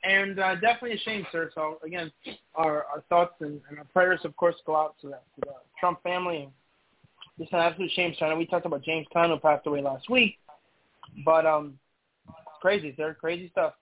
[0.03, 1.49] And uh, definitely a shame, sir.
[1.55, 2.11] So again,
[2.53, 5.53] our, our thoughts and, and our prayers, of course, go out to the, to the
[5.79, 6.43] Trump family.
[6.43, 6.51] And
[7.39, 8.27] it's an absolute shame, sir.
[8.27, 10.37] And we talked about James Caan who passed away last week,
[11.25, 11.79] but um,
[12.27, 13.17] it's crazy, sir.
[13.19, 13.73] Crazy stuff.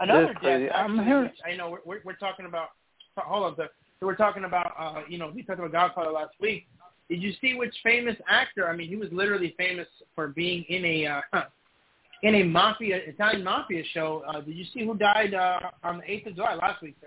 [0.00, 0.70] Another death.
[0.74, 2.70] Actually, hearing- I know we're, we're, we're talking about.
[3.16, 3.70] Hold on, sir.
[3.98, 4.74] So we're talking about.
[4.78, 6.66] Uh, you know, we talked about Godfather last week.
[7.08, 8.68] Did you see which famous actor?
[8.68, 11.42] I mean, he was literally famous for being in a uh,
[12.26, 14.24] in a mafia Italian mafia show.
[14.26, 17.06] Uh, did you see who died uh, on the eighth of July last week, sir?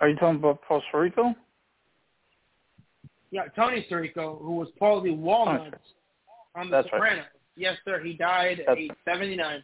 [0.00, 1.34] Are you talking about Puerto Rico?
[3.30, 5.76] Yeah, Tony Sirico, who was Paulie Walnuts
[6.54, 7.00] on The That's right.
[7.00, 7.24] Sopranos.
[7.56, 8.02] Yes, sir.
[8.02, 9.62] He died at age seventy nine.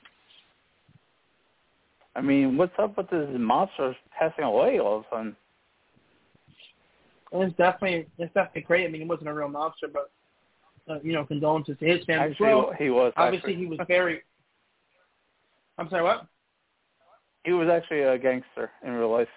[2.15, 5.37] I mean, what's up with this monster passing away all of a sudden?
[7.33, 8.87] It's definitely it's definitely great.
[8.87, 10.11] I mean, he wasn't a real mobster, but
[10.89, 12.73] uh, you know, condolences to his family Actually, as well.
[12.79, 13.13] he was.
[13.17, 13.65] Obviously, actually.
[13.65, 14.23] he was very.
[15.79, 16.27] I'm sorry, what?
[17.45, 19.29] He was actually a gangster in real life.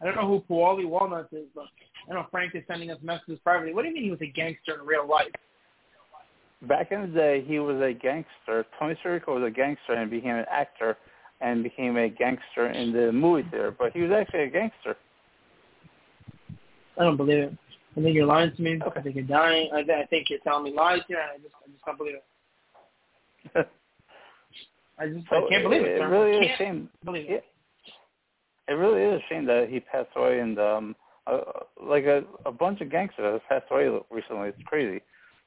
[0.00, 1.66] I don't know who Paulie Walnuts is, but
[2.10, 3.74] I know Frank is sending us messages privately.
[3.74, 5.30] What do you mean he was a gangster in real life?
[6.62, 8.66] Back in the day, he was a gangster.
[8.78, 10.96] Tony Sirico was a gangster and became an actor
[11.40, 13.74] and became a gangster in the movie theater.
[13.78, 14.96] But he was actually a gangster.
[16.98, 17.54] I don't believe it.
[17.96, 18.80] I think you're lying to me.
[18.96, 19.70] I think you're dying.
[19.74, 23.68] I, I think you're telling me lies Yeah, I just, I just don't believe it.
[24.98, 25.96] I just, I can't believe it.
[25.96, 26.08] It sir.
[26.08, 26.88] really is a shame.
[27.04, 27.36] Believe Yeah.
[27.36, 27.44] it.
[28.68, 31.40] It really is a shame that he passed away, and um, uh,
[31.82, 34.50] like a, a bunch of gangsters have passed away recently.
[34.50, 35.02] It's crazy,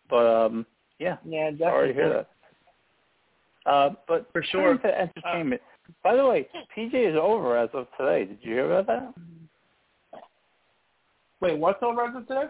[0.09, 0.65] but um,
[0.99, 3.71] yeah, Yeah, sorry to hear that.
[3.71, 4.77] Uh, but For sure.
[4.77, 5.61] to entertainment,
[6.03, 8.25] By the way, PG is over as of today.
[8.25, 9.13] Did you hear about that?
[11.43, 12.45] Wait, what's over as of today?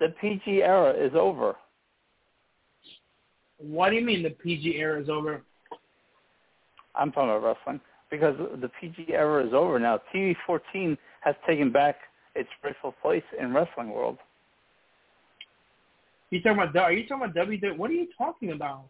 [0.00, 1.54] The PG era is over.
[3.58, 5.42] What do you mean the PG era is over?
[6.94, 10.00] I'm talking about wrestling because the PG era is over now.
[10.12, 11.96] TV 14 has taken back
[12.34, 14.16] its rightful place in wrestling world.
[16.30, 16.74] You talking about?
[16.74, 17.76] Are you talking about WWE?
[17.76, 18.84] What are you talking about?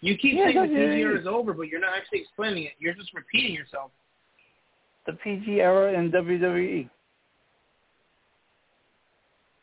[0.00, 2.72] You keep yeah, saying the PG era is over, but you're not actually explaining it.
[2.78, 3.90] You're just repeating yourself.
[5.04, 6.88] The PG era in WWE.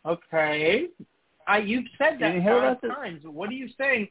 [0.06, 0.88] Okay.
[1.48, 3.22] I you've said that five times.
[3.26, 4.08] What are you saying?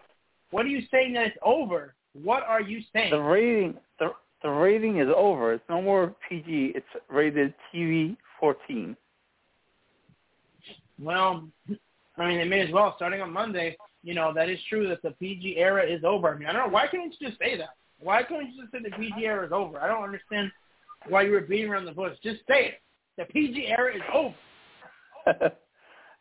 [0.50, 1.94] What are you saying that it's over?
[2.22, 3.11] What are you saying?
[3.11, 4.11] The rating the
[4.42, 5.55] the rating is over.
[5.55, 6.72] It's no more PG.
[6.74, 8.96] It's rated TV 14.
[11.00, 11.44] Well,
[12.18, 12.92] I mean, they may as well.
[12.96, 16.35] Starting on Monday, you know, that is true that the PG era is over.
[16.35, 16.72] I mean, I don't know.
[16.72, 17.70] Why couldn't you just say that?
[18.00, 19.81] Why couldn't you just say the PG era is over?
[19.81, 20.50] I don't understand
[21.09, 22.16] why you were beating around the bush.
[22.22, 22.74] Just say it.
[23.16, 24.35] The PG era is over.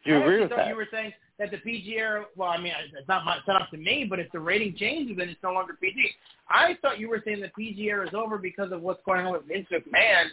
[0.04, 0.68] Do you I agree with thought that?
[0.68, 2.26] You were saying that the PG era.
[2.36, 4.76] Well, I mean, it's not my, it's not up to me, but if the rating
[4.76, 5.96] changes, then it's no longer PG.
[6.50, 9.34] I thought you were saying the PG era is over because of what's going on
[9.34, 10.26] with Vince McMahon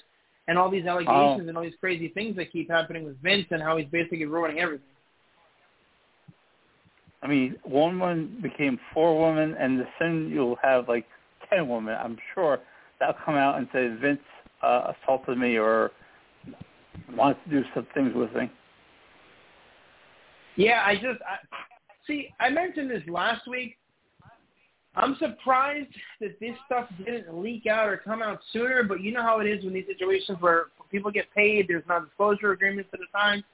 [0.48, 1.48] and all these allegations Oh.
[1.48, 4.58] and all these crazy things that keep happening with Vince and how he's basically ruining
[4.60, 4.86] everything.
[7.22, 11.06] I mean, one woman became four women, and soon you'll have like
[11.50, 11.96] ten women.
[12.00, 12.60] I'm sure
[13.00, 14.20] that'll come out and say Vince
[14.62, 15.90] uh, assaulted me or
[17.16, 18.50] wants to do some things with me.
[20.58, 21.36] Yeah, I just I,
[22.04, 22.30] see.
[22.40, 23.76] I mentioned this last week.
[24.96, 28.82] I'm surprised that this stuff didn't leak out or come out sooner.
[28.82, 32.50] But you know how it is when these situations where people get paid, there's non-disclosure
[32.50, 33.44] agreements at the time,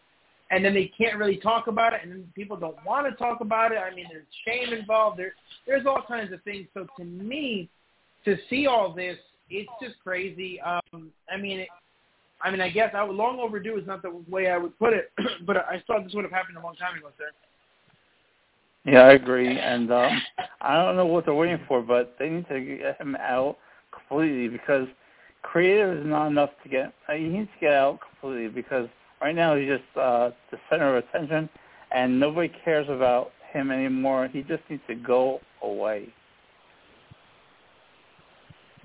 [0.50, 3.42] and then they can't really talk about it, and then people don't want to talk
[3.42, 3.78] about it.
[3.78, 5.18] I mean, there's shame involved.
[5.18, 5.34] There,
[5.66, 6.68] there's all kinds of things.
[6.72, 7.68] So to me,
[8.24, 9.18] to see all this,
[9.50, 10.58] it's just crazy.
[10.62, 11.68] Um, I mean, it,
[12.44, 14.92] I mean, I guess I would, long overdue is not the way I would put
[14.92, 15.10] it,
[15.46, 17.30] but I thought this would have happened a long time ago, sir.
[18.84, 20.22] Yeah, I agree, and um,
[20.60, 23.56] I don't know what they're waiting for, but they need to get him out
[23.90, 24.86] completely because
[25.42, 26.92] creative is not enough to get.
[27.08, 28.88] Uh, he needs to get out completely because
[29.22, 31.48] right now he's just uh, the center of attention,
[31.94, 34.28] and nobody cares about him anymore.
[34.30, 36.08] He just needs to go away.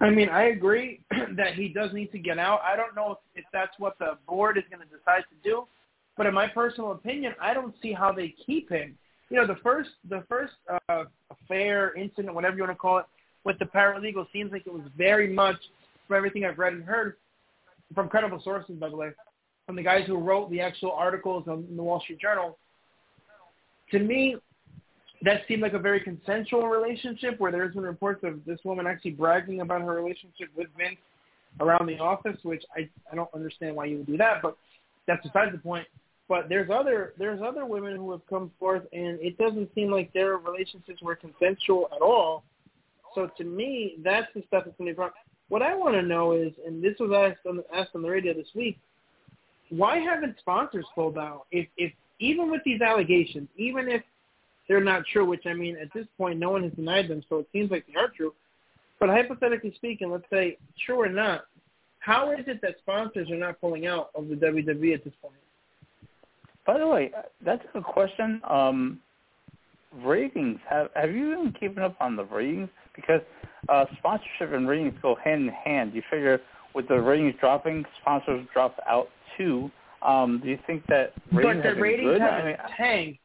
[0.01, 1.01] I mean, I agree
[1.35, 2.61] that he does need to get out.
[2.63, 5.67] I don't know if, if that's what the board is going to decide to do,
[6.17, 8.97] but in my personal opinion, I don't see how they keep him.
[9.29, 10.53] You know, the first the first
[10.89, 13.05] uh, affair, incident, whatever you want to call it,
[13.43, 15.57] with the paralegal seems like it was very much,
[16.07, 17.15] from everything I've read and heard,
[17.93, 19.09] from credible sources, by the way,
[19.65, 22.57] from the guys who wrote the actual articles on the Wall Street Journal.
[23.91, 24.35] To me,
[25.23, 29.11] that seemed like a very consensual relationship where there's been reports of this woman actually
[29.11, 30.97] bragging about her relationship with Vince
[31.59, 34.57] around the office, which I I don't understand why you would do that, but
[35.07, 35.87] that's besides the point.
[36.29, 40.13] But there's other there's other women who have come forth, and it doesn't seem like
[40.13, 42.43] their relationships were consensual at all.
[43.15, 45.13] So to me, that's the stuff that's to be brought.
[45.49, 48.35] What I want to know is, and this was asked on, asked on the radio
[48.35, 48.77] this week,
[49.69, 51.45] why haven't sponsors pulled out?
[51.51, 54.03] If if even with these allegations, even if
[54.69, 57.39] they're not true, which I mean, at this point, no one has denied them, so
[57.39, 58.33] it seems like they are true.
[58.99, 61.45] But hypothetically speaking, let's say true or not,
[61.99, 65.33] how is it that sponsors are not pulling out of the WWE at this point?
[66.65, 67.11] By the way,
[67.43, 68.41] that's a good question.
[68.47, 68.99] Um,
[70.03, 70.59] ratings.
[70.69, 72.69] Have Have you been keeping up on the ratings?
[72.95, 73.21] Because
[73.69, 75.93] uh, sponsorship and ratings go hand in hand.
[75.95, 76.39] You figure
[76.75, 79.71] with the ratings dropping, sponsors drop out too.
[80.01, 82.21] Um, do you think that ratings but the have ratings good?
[82.21, 83.19] haven't I mean, tanked.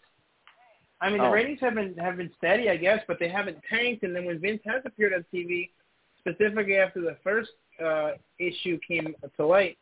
[1.00, 1.24] I mean, Oh.
[1.24, 4.04] the ratings have been have been steady, I guess, but they haven't tanked.
[4.04, 5.70] And then when Vince has appeared on TV,
[6.18, 7.50] specifically after the first
[7.84, 9.76] uh, issue came to light,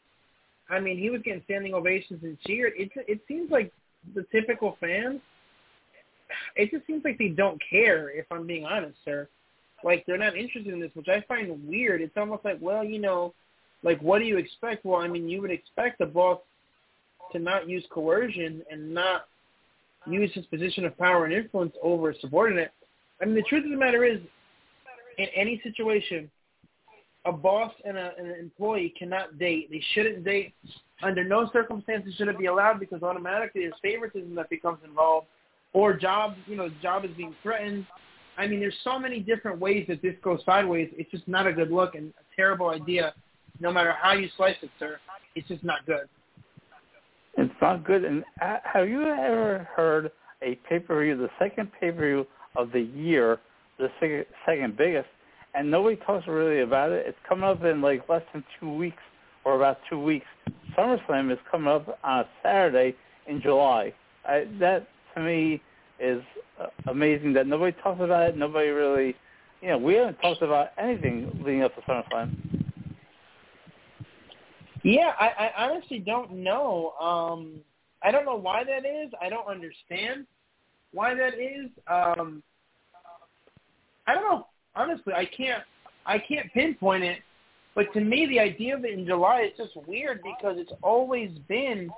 [0.69, 2.73] I mean, he was getting standing ovations and cheered.
[2.77, 3.73] It it seems like
[4.15, 5.21] the typical fans.
[6.57, 8.09] It just seems like they don't care.
[8.11, 9.29] If I'm being honest, sir,
[9.85, 12.01] like they're not interested in this, which I find weird.
[12.01, 13.35] It's almost like, well, you know,
[13.83, 14.85] like what do you expect?
[14.85, 16.41] Well, I mean, you would expect a boss
[17.33, 19.27] to not use coercion and not
[20.07, 22.73] use his position of power and influence over a subordinate.
[23.21, 24.19] I mean, the truth of the matter is,
[25.19, 26.31] in any situation,
[27.25, 29.71] a boss and, a, and an employee cannot date.
[29.71, 30.55] They shouldn't date.
[31.03, 35.27] Under no circumstances should it be allowed because automatically there's favoritism that becomes involved,
[35.73, 37.87] or job, you know, job is being threatened.
[38.39, 40.91] I mean, there's so many different ways that this goes sideways.
[40.97, 43.15] It's just not a good look and a terrible idea,
[43.61, 44.99] no matter how you slice it, sir.
[45.35, 46.09] It's just not good.
[47.63, 48.05] Not good.
[48.05, 50.11] And have you ever heard
[50.43, 53.39] a pay-per-view, the second pay-per-view of the year,
[53.79, 55.09] the second, second biggest,
[55.55, 57.07] and nobody talks really about it.
[57.07, 59.03] It's coming up in like less than two weeks,
[59.45, 60.27] or about two weeks.
[60.77, 62.97] SummerSlam is coming up on a Saturday
[63.29, 63.95] in July.
[64.27, 65.63] I, that to me
[66.01, 66.21] is
[66.61, 68.37] uh, amazing that nobody talks about it.
[68.37, 69.15] Nobody really,
[69.61, 72.52] you know, we haven't talked about anything leading up to SummerSlam.
[74.83, 76.93] Yeah, I, I honestly don't know.
[77.01, 77.61] Um,
[78.03, 79.13] I don't know why that is.
[79.21, 80.27] I don't understand
[80.93, 81.71] why that is.
[81.87, 82.43] Um,
[84.07, 84.47] I don't know.
[84.75, 85.63] Honestly, I can't.
[86.05, 87.21] I can't pinpoint it.
[87.75, 91.31] But to me, the idea of it in July is just weird because it's always
[91.49, 91.91] been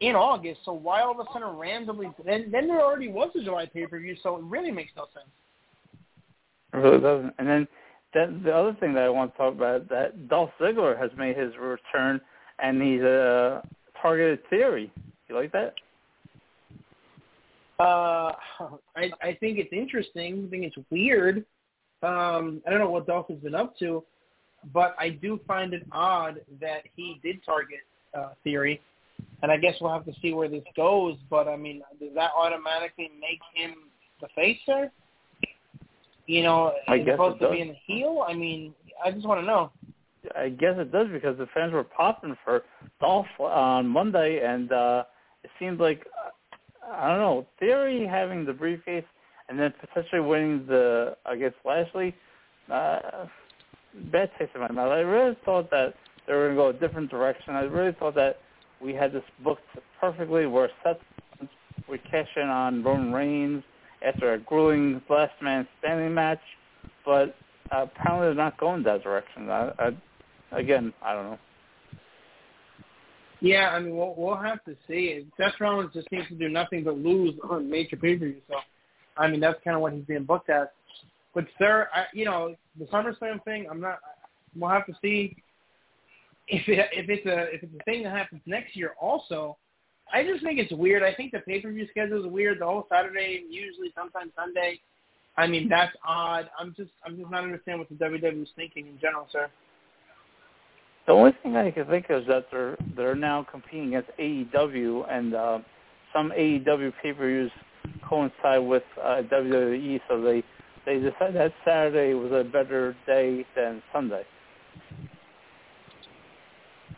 [0.00, 0.60] in August.
[0.64, 2.10] So why all of a sudden randomly?
[2.24, 5.06] Then then there already was a July pay per view, so it really makes no
[5.14, 5.28] sense.
[6.74, 7.34] It really doesn't.
[7.38, 7.68] And then
[8.14, 11.36] that, the other thing that I want to talk about that Dolph Ziggler has made
[11.36, 12.20] his return,
[12.58, 13.62] and he's a
[14.00, 14.90] targeted theory.
[15.28, 15.74] You like that?
[17.78, 18.32] Uh,
[18.96, 20.46] I I think it's interesting.
[20.46, 21.44] I think it's weird.
[22.02, 24.04] Um, I don't know what Dolph has been up to,
[24.72, 27.80] but I do find it odd that he did target
[28.14, 28.80] uh, Theory,
[29.42, 31.16] and I guess we'll have to see where this goes.
[31.28, 33.74] But I mean, does that automatically make him
[34.20, 34.90] the face, sir?
[36.28, 37.54] You know, I as guess opposed to does.
[37.54, 38.22] being the heel.
[38.28, 39.72] I mean, I just want to know.
[40.36, 42.64] I guess it does because the fans were popping for
[43.00, 45.04] Dolph on Monday, and uh
[45.42, 46.06] it seemed like
[46.92, 49.04] I don't know Theory having the briefcase
[49.48, 52.14] and then potentially winning the I guess Lashley.
[52.70, 53.26] Uh,
[54.12, 54.92] bad taste in my mouth.
[54.92, 55.94] I really thought that
[56.26, 57.54] they were going to go a different direction.
[57.54, 58.40] I really thought that
[58.82, 59.62] we had this booked
[59.98, 60.44] perfectly.
[60.44, 60.98] Where Seth
[61.88, 63.64] would cash in on Roman Reigns
[64.06, 66.40] after a grueling last man standing match,
[67.04, 67.34] but
[67.70, 69.50] uh, apparently they're not going that direction.
[69.50, 71.38] I, I, again, I don't know.
[73.40, 75.24] Yeah, I mean, we'll we'll have to see.
[75.36, 78.42] Seth Rollins just seems to do nothing but lose on major pay-per-views.
[78.48, 78.56] So,
[79.16, 80.66] I mean, that's kind of what he's being booked as.
[81.34, 84.00] But sir, I, you know, the SummerSlam thing, I'm not.
[84.56, 85.36] We'll have to see
[86.48, 88.94] if it if it's a if it's a thing that happens next year.
[89.00, 89.56] Also,
[90.12, 91.02] I just think it's weird.
[91.02, 92.60] I think the pay-per-view schedule is weird.
[92.60, 94.80] The whole Saturday, usually sometimes Sunday.
[95.36, 96.48] I mean, that's odd.
[96.58, 99.48] I'm just I'm just not understanding what the WWE is thinking in general, sir.
[101.06, 105.10] The only thing I can think of is that they're they're now competing against AEW,
[105.10, 105.58] and uh,
[106.12, 107.50] some AEW pay-per-views
[108.08, 110.42] coincide with uh, WWE, so they
[110.84, 114.24] they decided that Saturday was a better day than Sunday.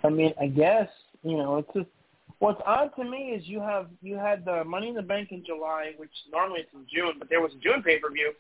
[0.03, 0.89] I mean, I guess
[1.23, 1.89] you know it's just
[2.41, 5.45] what's odd to me is you have you had the Money in the Bank in
[5.45, 8.33] July, which normally it's in June, but there was a June pay per view,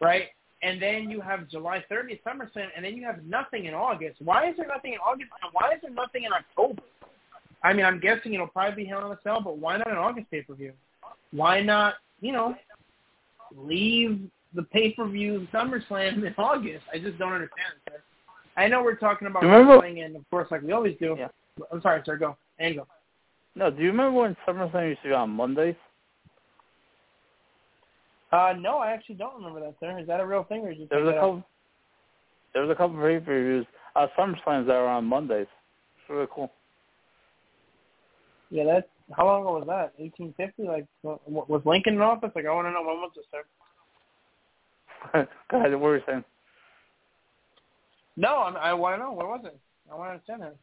[0.00, 0.24] right?
[0.62, 4.16] And then you have July 30th SummerSlam, and then you have nothing in August.
[4.22, 5.30] Why is there nothing in August?
[5.42, 6.82] And why is there nothing in October?
[7.62, 9.98] I mean, I'm guessing it'll probably be Hell in a Cell, but why not an
[9.98, 10.72] August pay per view?
[11.32, 12.54] Why not, you know,
[13.54, 14.20] leave
[14.54, 16.84] the pay per view SummerSlam in August?
[16.92, 18.00] I just don't understand, sir.
[18.56, 21.14] I know we're talking about remember- wrestling, and of course, like we always do.
[21.18, 21.28] Yeah.
[21.70, 22.16] I'm sorry, sir.
[22.16, 22.36] Go.
[22.58, 22.86] And go.
[23.56, 25.76] No, do you remember when SummerSlam used to be on Mondays?
[28.32, 29.96] Uh, no, I actually don't remember that, sir.
[29.98, 30.90] Is that a real thing, or it?
[30.90, 31.44] There was a couple.
[32.52, 35.46] There was a couple of pay-per-views, uh, SummerSlams that were on Mondays.
[35.46, 36.52] It's really cool.
[38.50, 38.86] Yeah, that's
[39.16, 39.92] how long ago was that?
[39.98, 40.62] 1850?
[40.62, 42.30] Like, was Lincoln in office?
[42.34, 43.44] Like, I want to know when was this, sir?
[45.50, 45.72] Go ahead.
[45.72, 46.24] What were you saying?
[48.16, 49.12] No, I'm, I want to know.
[49.12, 49.58] What was it?
[49.90, 50.56] I want to understand that.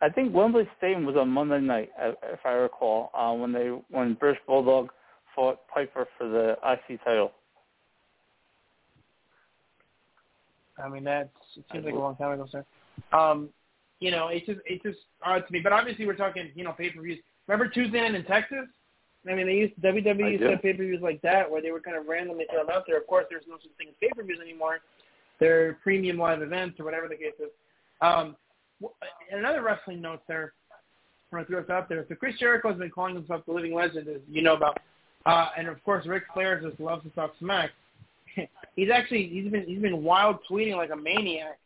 [0.00, 4.14] I think Wembley Stadium was on Monday night, if I recall, uh, when they when
[4.14, 4.90] British Bulldog
[5.34, 7.32] fought Piper for the IC title.
[10.82, 12.64] I mean, that's it seems like a long time ago, sir.
[13.12, 13.48] Um,
[14.00, 15.60] you know, it's just it's just odd to me.
[15.60, 17.18] But obviously, we're talking, you know, pay per views.
[17.48, 18.66] Remember Tuesday night in Texas?
[19.28, 21.60] I mean, they used WWE I used to have pay per views like that, where
[21.60, 22.98] they would kind of randomly throw them out there.
[22.98, 24.78] Of course, there's no such thing as pay per views anymore.
[25.40, 27.50] They're premium live events or whatever the case is.
[28.00, 28.36] Um,
[29.32, 30.52] another wrestling note there.
[31.30, 32.04] I'm going to throw this out there.
[32.08, 34.78] So Chris Jericho has been calling himself the living legend, as you know about.
[35.26, 37.70] Uh, and of course, Ric Flair just loves to talk smack.
[38.76, 41.58] he's actually he's been he's been wild tweeting like a maniac.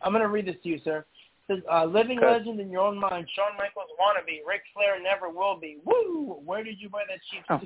[0.00, 1.04] I'm going to read this to you, sir.
[1.48, 4.40] It says, uh, living legend in your own mind, Shawn Michaels wannabe.
[4.46, 5.78] Ric Flair never will be.
[5.84, 6.38] Woo!
[6.44, 7.60] Where did you buy that cheap Oh.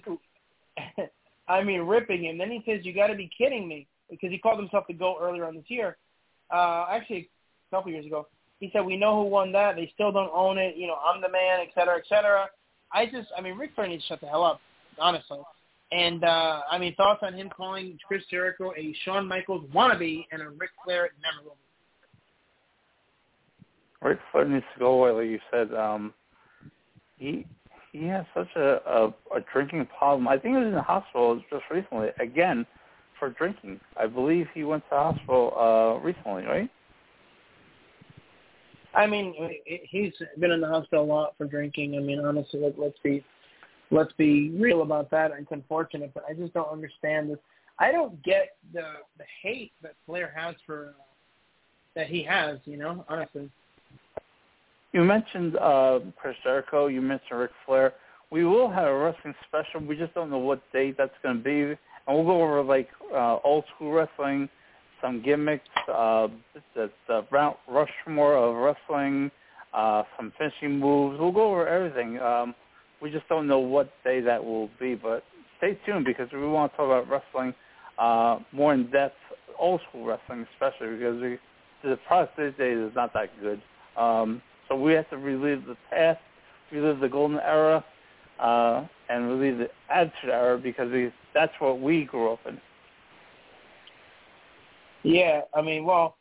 [0.99, 1.11] suit?
[1.49, 2.38] I mean, ripping him.
[2.38, 5.18] Then he says, "You got to be kidding me," because he called himself the GOAT
[5.20, 5.96] earlier on this year.
[6.51, 7.28] Uh, actually,
[7.70, 8.26] a couple years ago,
[8.62, 9.74] he said, "We know who won that.
[9.74, 10.76] They still don't own it.
[10.76, 12.46] You know, I'm the man, et cetera, et cetera."
[12.92, 14.60] I just, I mean, Ric Flair needs to shut the hell up,
[14.98, 15.40] honestly.
[15.90, 20.40] And uh, I mean, thoughts on him calling Chris Jericho a Shawn Michaels wannabe and
[20.40, 21.56] a Ric Flair never will.
[24.02, 24.08] be.
[24.08, 25.74] Ric Flair needs to go away, like you said.
[25.74, 26.14] Um,
[27.18, 27.44] he
[27.92, 29.06] he has such a, a
[29.36, 30.28] a drinking problem.
[30.28, 32.64] I think he was in the hospital just recently again
[33.18, 33.80] for drinking.
[33.98, 36.70] I believe he went to the hospital uh, recently, right?
[38.95, 39.34] I mean,
[39.64, 41.97] he's been in the hospital a lot for drinking.
[41.97, 43.24] I mean, honestly, let, let's be
[43.90, 45.30] let's be real about that.
[45.38, 47.38] It's unfortunate, but I just don't understand this.
[47.78, 48.84] I don't get the
[49.18, 51.03] the hate that Flair has for uh,
[51.95, 52.59] that he has.
[52.64, 53.51] You know, honestly.
[54.93, 56.86] You mentioned uh, Chris Jericho.
[56.88, 57.95] You mentioned Ric Flair.
[58.30, 59.80] We will have a wrestling special.
[59.80, 61.78] We just don't know what date that's going to be, and
[62.09, 64.51] we'll go over like uh, old school wrestling
[65.03, 66.28] some gimmicks, uh,
[66.74, 66.90] the,
[67.30, 69.30] Mount Rushmore of wrestling,
[69.74, 71.18] uh, some finishing moves.
[71.20, 72.18] We'll go over everything.
[72.20, 72.55] Um,
[73.03, 75.24] we just don't know what day that will be, but
[75.59, 77.53] stay tuned because we want to talk about wrestling
[77.98, 79.16] uh, more in depth,
[79.59, 81.38] old school wrestling especially because we,
[81.88, 83.61] the product these days is not that good.
[83.96, 86.20] Um, so we have to relive the past,
[86.70, 87.84] relive the golden era,
[88.40, 92.59] uh, and relive the attitude era because we, that's what we grew up in.
[95.03, 96.16] Yeah, I mean, well,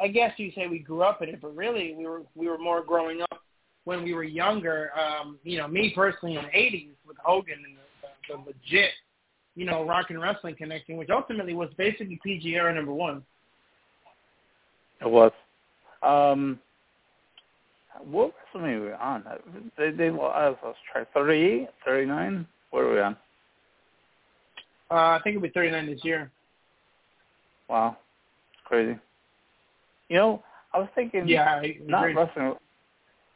[0.00, 2.58] I guess you say we grew up in it, but really we were we were
[2.58, 3.42] more growing up
[3.84, 4.90] when we were younger.
[4.98, 8.90] Um, you know, me personally in the '80s with Hogan and the, the, the legit,
[9.54, 13.22] you know, rock and wrestling connection, which ultimately was basically PG era number one.
[15.00, 15.32] It was.
[16.02, 16.58] Um,
[18.04, 19.24] what wrestling were we on?
[19.78, 22.46] They they I was trying 38, 39.
[22.70, 23.16] What are we on?
[24.90, 26.30] Uh, I think it'll be 39 this year.
[27.68, 27.96] Wow
[28.66, 28.98] crazy.
[30.08, 30.42] You know,
[30.72, 32.54] I was thinking, yeah, not wrestling,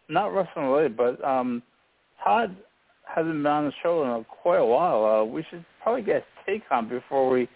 [0.08, 1.62] not wrestling related, but um,
[2.22, 2.54] Todd
[3.04, 5.04] hasn't been on the show in a, quite a while.
[5.04, 7.48] Uh, we should probably get a take on before we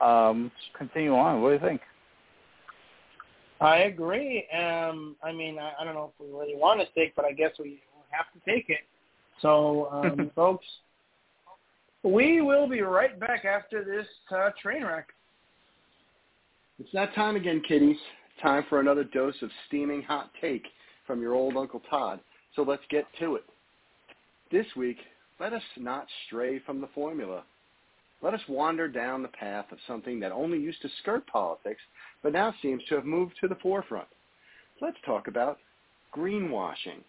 [0.00, 1.42] um, continue on.
[1.42, 1.80] What do you think?
[3.60, 4.46] I agree.
[4.52, 7.32] Um, I mean, I, I don't know if we really want to take, but I
[7.32, 8.80] guess we have to take it.
[9.40, 10.66] So, um, folks,
[12.02, 15.08] we will be right back after this uh, train wreck.
[16.78, 17.96] It's that time again, kiddies.
[18.42, 20.66] Time for another dose of steaming hot take
[21.06, 22.20] from your old Uncle Todd.
[22.56, 23.44] So let's get to it.
[24.50, 24.98] This week,
[25.38, 27.44] let us not stray from the formula.
[28.22, 31.80] Let us wander down the path of something that only used to skirt politics,
[32.22, 34.08] but now seems to have moved to the forefront.
[34.80, 35.58] Let's talk about
[36.16, 37.02] greenwashing.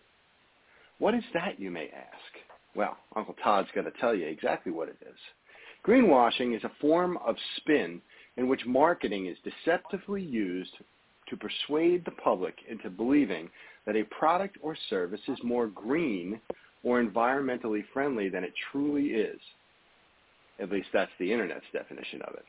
[1.00, 2.34] What is that, you may ask?
[2.76, 5.18] Well, Uncle Todd's going to tell you exactly what it is.
[5.86, 8.02] Greenwashing is a form of spin
[8.38, 10.74] in which marketing is deceptively used
[11.30, 13.50] to persuade the public into believing
[13.86, 16.40] that a product or service is more green
[16.84, 19.40] or environmentally friendly than it truly is.
[20.60, 22.46] At least that's the Internet's definition of it.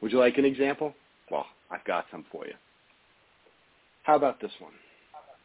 [0.00, 0.94] Would you like an example?
[1.30, 2.54] Well, I've got some for you.
[4.04, 4.72] How about this one?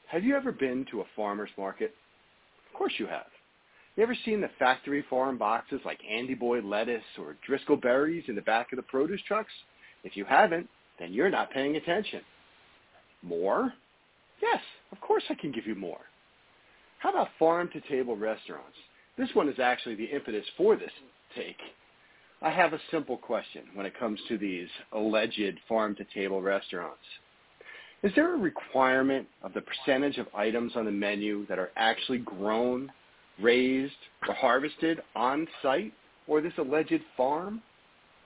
[0.08, 1.94] Have you ever been to a farmer's market?
[2.72, 3.26] Of course you have.
[3.96, 8.36] You ever seen the factory farm boxes like Andy Boy lettuce or Driscoll berries in
[8.36, 9.52] the back of the produce trucks?
[10.04, 10.68] If you haven't,
[11.00, 12.22] then you're not paying attention.
[13.22, 13.72] More?
[14.42, 16.02] Yes, of course I can give you more.
[17.00, 18.78] How about farm-to-table restaurants?
[19.18, 20.92] This one is actually the impetus for this
[21.36, 21.60] take.
[22.42, 27.04] I have a simple question when it comes to these alleged farm-to-table restaurants.
[28.02, 32.18] Is there a requirement of the percentage of items on the menu that are actually
[32.18, 32.92] grown
[33.42, 33.94] raised
[34.28, 35.94] or harvested on site
[36.28, 37.62] or this alleged farm?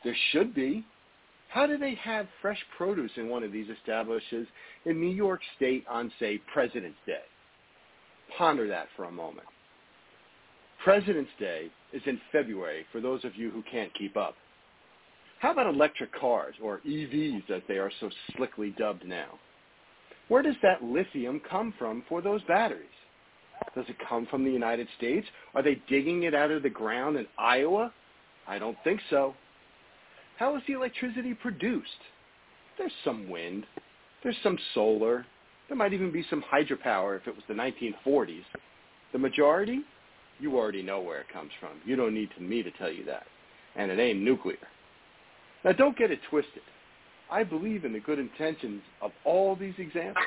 [0.04, 0.86] There should be.
[1.50, 4.52] How do they have fresh produce in one of these establishments
[4.86, 7.24] in New York State on, say, President's Day?
[8.38, 9.48] Ponder that for a moment.
[10.84, 14.36] President's Day is in February for those of you who can't keep up.
[15.40, 19.40] How about electric cars, or EVs as they are so slickly dubbed now?
[20.28, 22.88] Where does that lithium come from for those batteries?
[23.76, 25.28] Does it come from the United States?
[25.54, 27.94] Are they digging it out of the ground in Iowa?
[28.48, 29.36] I don't think so.
[30.38, 31.90] How is the electricity produced?
[32.78, 33.66] There's some wind.
[34.24, 35.26] There's some solar.
[35.68, 38.44] There might even be some hydropower if it was the 1940s.
[39.12, 39.82] The majority?
[40.40, 41.72] You already know where it comes from.
[41.86, 43.26] You don't need me to tell you that.
[43.76, 44.58] And it ain't nuclear.
[45.64, 46.62] Now don't get it twisted.
[47.32, 50.26] I believe in the good intentions of all these examples.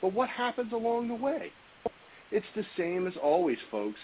[0.00, 1.52] But what happens along the way?
[2.32, 3.98] It's the same as always, folks.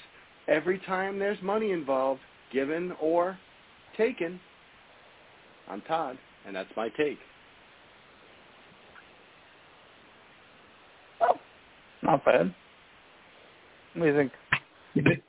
[0.49, 2.20] Every time there's money involved,
[2.53, 3.39] given or
[3.97, 4.39] taken,
[5.66, 7.18] I'm Todd, and that's my take.
[11.22, 11.39] Oh,
[12.03, 12.55] not bad.
[13.95, 14.31] What do you
[14.95, 15.22] think?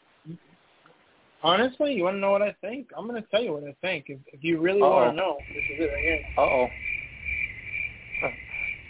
[1.42, 2.88] Honestly, you want to know what I think?
[2.98, 4.06] I'm going to tell you what I think.
[4.10, 4.90] If, if you really Uh-oh.
[4.90, 6.22] want to know, this is it right here.
[6.38, 6.68] Uh-oh.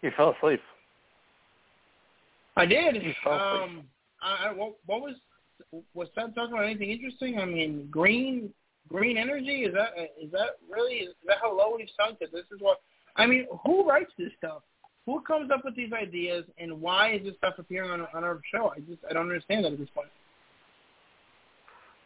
[0.01, 0.61] You fell asleep.
[2.55, 2.95] I did.
[3.29, 3.83] Um,
[4.21, 5.15] I, what, what was
[5.93, 7.39] was Ted talking about anything interesting?
[7.39, 8.53] I mean, green
[8.87, 9.63] green energy?
[9.63, 9.89] Is that
[10.21, 12.79] is that really is that how low we've sunk that this is what?
[13.15, 14.61] I mean, who writes this stuff?
[15.05, 18.39] Who comes up with these ideas, and why is this stuff appearing on on our
[18.53, 18.71] show?
[18.75, 20.09] I just I don't understand that at this point.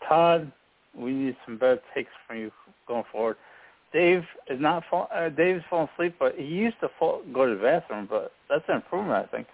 [0.08, 0.52] Todd,
[0.96, 2.52] we need some better takes from you
[2.88, 3.38] going forward.
[3.94, 7.56] Dave is not fall, uh, Dave's falling asleep, but he used to fall, go to
[7.56, 9.48] the bathroom, but that's an improvement, I think.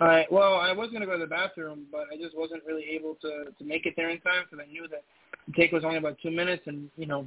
[0.00, 0.30] All right.
[0.30, 3.16] Well, I was going to go to the bathroom, but I just wasn't really able
[3.22, 5.02] to to make it there in time because I knew that
[5.46, 7.26] the take was only about two minutes, and you know,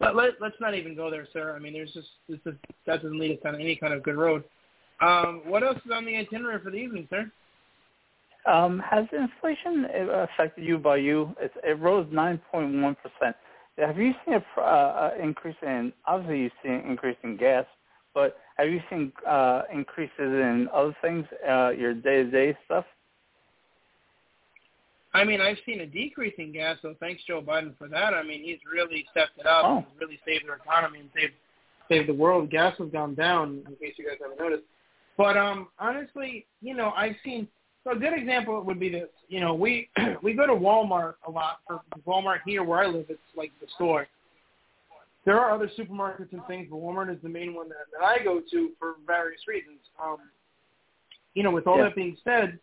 [0.00, 1.54] let, let let's not even go there, sir.
[1.54, 2.54] I mean, there's just this is,
[2.86, 4.42] that doesn't lead us down any kind of good road.
[5.00, 7.30] Um, what else is on the itinerary for the evening, sir?
[8.46, 11.34] Um, has inflation affected you by you?
[11.40, 13.36] It, it rose 9.1 percent.
[13.78, 15.92] Have you seen a uh, increase in?
[16.06, 17.64] Obviously, you've seen an increase in gas,
[18.14, 22.84] but have you seen uh, increases in other things, uh, your day-to-day stuff?
[25.12, 28.14] I mean, I've seen a decrease in gas, so thanks Joe Biden for that.
[28.14, 29.64] I mean, he's really stepped it up.
[29.64, 29.84] Oh.
[30.00, 31.34] Really saved our economy and saved
[31.88, 32.50] saved the world.
[32.50, 34.64] Gas has gone down, in case you guys haven't noticed.
[35.16, 37.46] But um, honestly, you know, I've seen
[37.84, 39.08] so a good example would be this.
[39.28, 39.88] You know, we
[40.22, 41.58] we go to Walmart a lot.
[41.66, 44.06] For Walmart here where I live, it's like the store.
[45.24, 48.22] There are other supermarkets and things, but Walmart is the main one that, that I
[48.22, 49.78] go to for various reasons.
[50.02, 50.18] Um,
[51.34, 51.84] you know, with all Yeah.
[51.84, 52.58] that being said,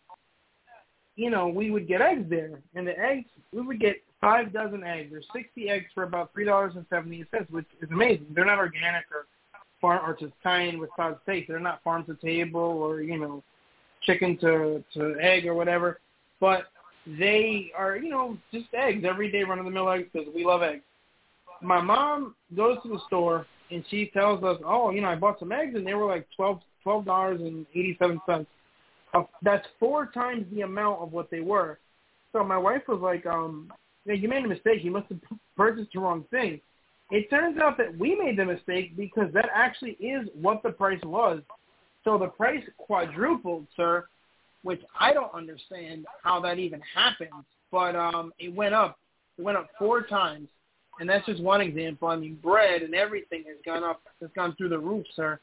[1.16, 4.84] you know, we would get eggs there, and the eggs we would get five dozen
[4.84, 5.12] eggs.
[5.12, 8.28] There's 60 eggs for about three dollars and seventy cents, which is amazing.
[8.34, 9.28] They're not organic or
[9.82, 11.47] farm or to tie in with Todd's steak.
[11.47, 13.43] They're not farm to table or you know,
[14.03, 15.99] chicken to to egg or whatever,
[16.39, 16.68] but
[17.05, 20.45] they are you know just eggs every day, run of the mill eggs because we
[20.45, 20.84] love eggs.
[21.62, 25.39] My mom goes to the store and she tells us, oh, you know, I bought
[25.39, 28.47] some eggs and they were like twelve twelve dollars and eighty seven cents.
[29.14, 31.80] Uh, that's four times the amount of what they were.
[32.32, 33.72] So my wife was like, um,
[34.05, 34.84] you made a mistake.
[34.84, 35.20] You must have
[35.57, 36.62] purchased the wrong thing.
[37.12, 41.01] It turns out that we made the mistake because that actually is what the price
[41.03, 41.41] was.
[42.05, 44.05] So the price quadrupled, sir,
[44.64, 47.45] which I don't understand how that even happened.
[47.70, 48.97] But um, it went up.
[49.38, 50.47] It went up four times,
[51.00, 52.08] and that's just one example.
[52.08, 54.02] I mean, bread and everything has gone up.
[54.22, 55.39] Has gone through the roof, sir.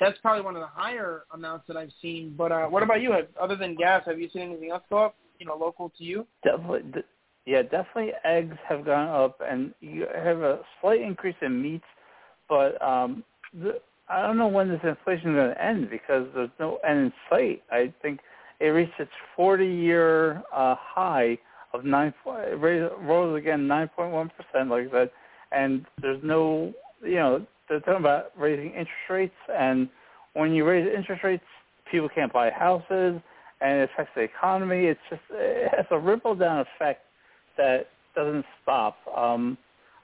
[0.00, 2.34] That's probably one of the higher amounts that I've seen.
[2.36, 3.14] But uh, what about you?
[3.40, 5.14] Other than gas, have you seen anything else go up?
[5.38, 6.26] You know, local to you?
[6.44, 7.02] Definitely,
[7.46, 8.12] yeah, definitely.
[8.24, 11.84] Eggs have gone up, and you have a slight increase in meats,
[12.48, 16.50] but um, the, I don't know when this inflation is going to end because there's
[16.60, 17.62] no end in sight.
[17.70, 18.20] I think
[18.60, 21.38] it reached its 40-year uh, high
[21.74, 22.12] of nine.
[22.26, 25.10] Rose again 9.1 percent, like I said,
[25.52, 29.88] and there's no, you know, they're talking about raising interest rates, and
[30.34, 31.44] when you raise interest rates,
[31.90, 33.20] people can't buy houses,
[33.60, 34.86] and it affects the economy.
[34.86, 37.02] It's just it has a ripple down effect
[37.56, 38.96] that doesn't stop.
[39.16, 39.56] Um,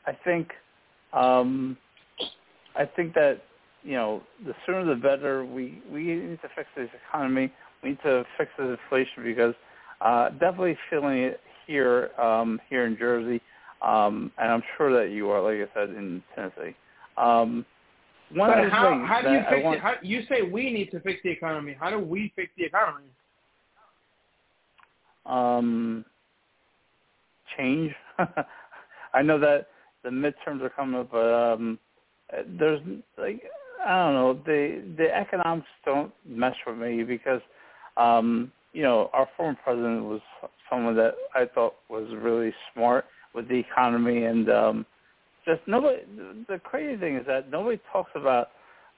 [0.07, 0.49] I think,
[1.13, 1.77] um,
[2.77, 3.43] I think that
[3.83, 5.45] you know, the sooner the better.
[5.45, 7.53] We we need to fix this economy.
[7.83, 9.55] We need to fix this inflation because
[10.01, 13.41] uh, definitely feeling it here um, here in Jersey,
[13.81, 16.75] um, and I'm sure that you are, like I said, in Tennessee.
[17.17, 17.65] Um,
[18.33, 19.83] one but other how, thing how do you fix want, it?
[19.83, 21.77] How, you say we need to fix the economy.
[21.79, 23.07] How do we fix the economy?
[25.29, 26.05] um,
[27.57, 27.93] change.
[29.15, 29.69] I know that
[30.03, 31.79] the midterms are coming up, but um,
[32.59, 32.81] there's
[33.17, 33.43] like
[33.87, 37.41] I don't know the the economics don't mesh with me because
[37.97, 40.21] um, you know our former president was
[40.71, 44.87] someone that I thought was really smart with the economy and um,
[45.45, 46.03] just nobody.
[46.49, 48.49] The crazy thing is that nobody talks about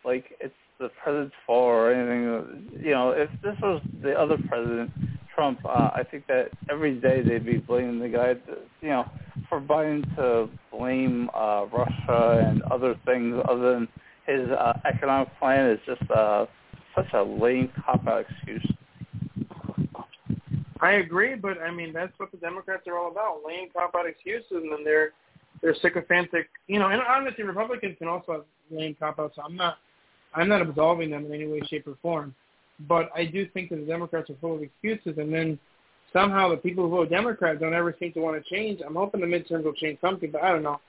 [0.05, 2.81] like it's the president's fault or anything.
[2.83, 4.91] You know, if this was the other president,
[5.35, 8.35] Trump, uh, I think that every day they'd be blaming the guy.
[8.35, 9.05] To, you know,
[9.49, 13.89] for Biden to blame uh, Russia and other things other than
[14.27, 16.47] his uh, economic plan is just uh,
[16.95, 18.67] such a lame cop out excuse.
[20.81, 24.07] I agree, but I mean that's what the Democrats are all about: lame cop out
[24.07, 25.13] excuses, and then they're
[25.63, 26.49] they're sycophantic.
[26.69, 29.37] You know, and honestly, Republicans can also have lame cop outs.
[29.37, 29.79] So I'm not
[30.35, 32.35] I'm not absolving them in any way, shape, or form,
[32.89, 35.59] but I do think that the Democrats are full of excuses, and then
[36.13, 38.81] somehow the people who vote Democrat don't ever seem to want to change.
[38.87, 40.81] I'm hoping the midterms will change something, but I don't know.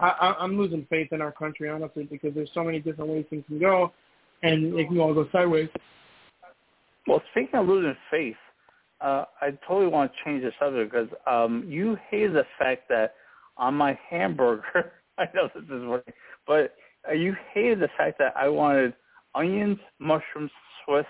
[0.00, 3.24] I, I, I'm losing faith in our country, honestly, because there's so many different ways
[3.30, 3.92] things can go,
[4.42, 5.68] and it can all go sideways.
[7.06, 8.36] Well, speaking of losing faith,
[9.04, 13.14] uh, I totally want to change the subject because um, you hate the fact that
[13.58, 16.12] on my hamburger, I know this is weird,
[16.46, 16.74] but
[17.08, 18.94] uh, you hated the fact that I wanted
[19.34, 20.50] onions, mushrooms,
[20.84, 21.04] Swiss,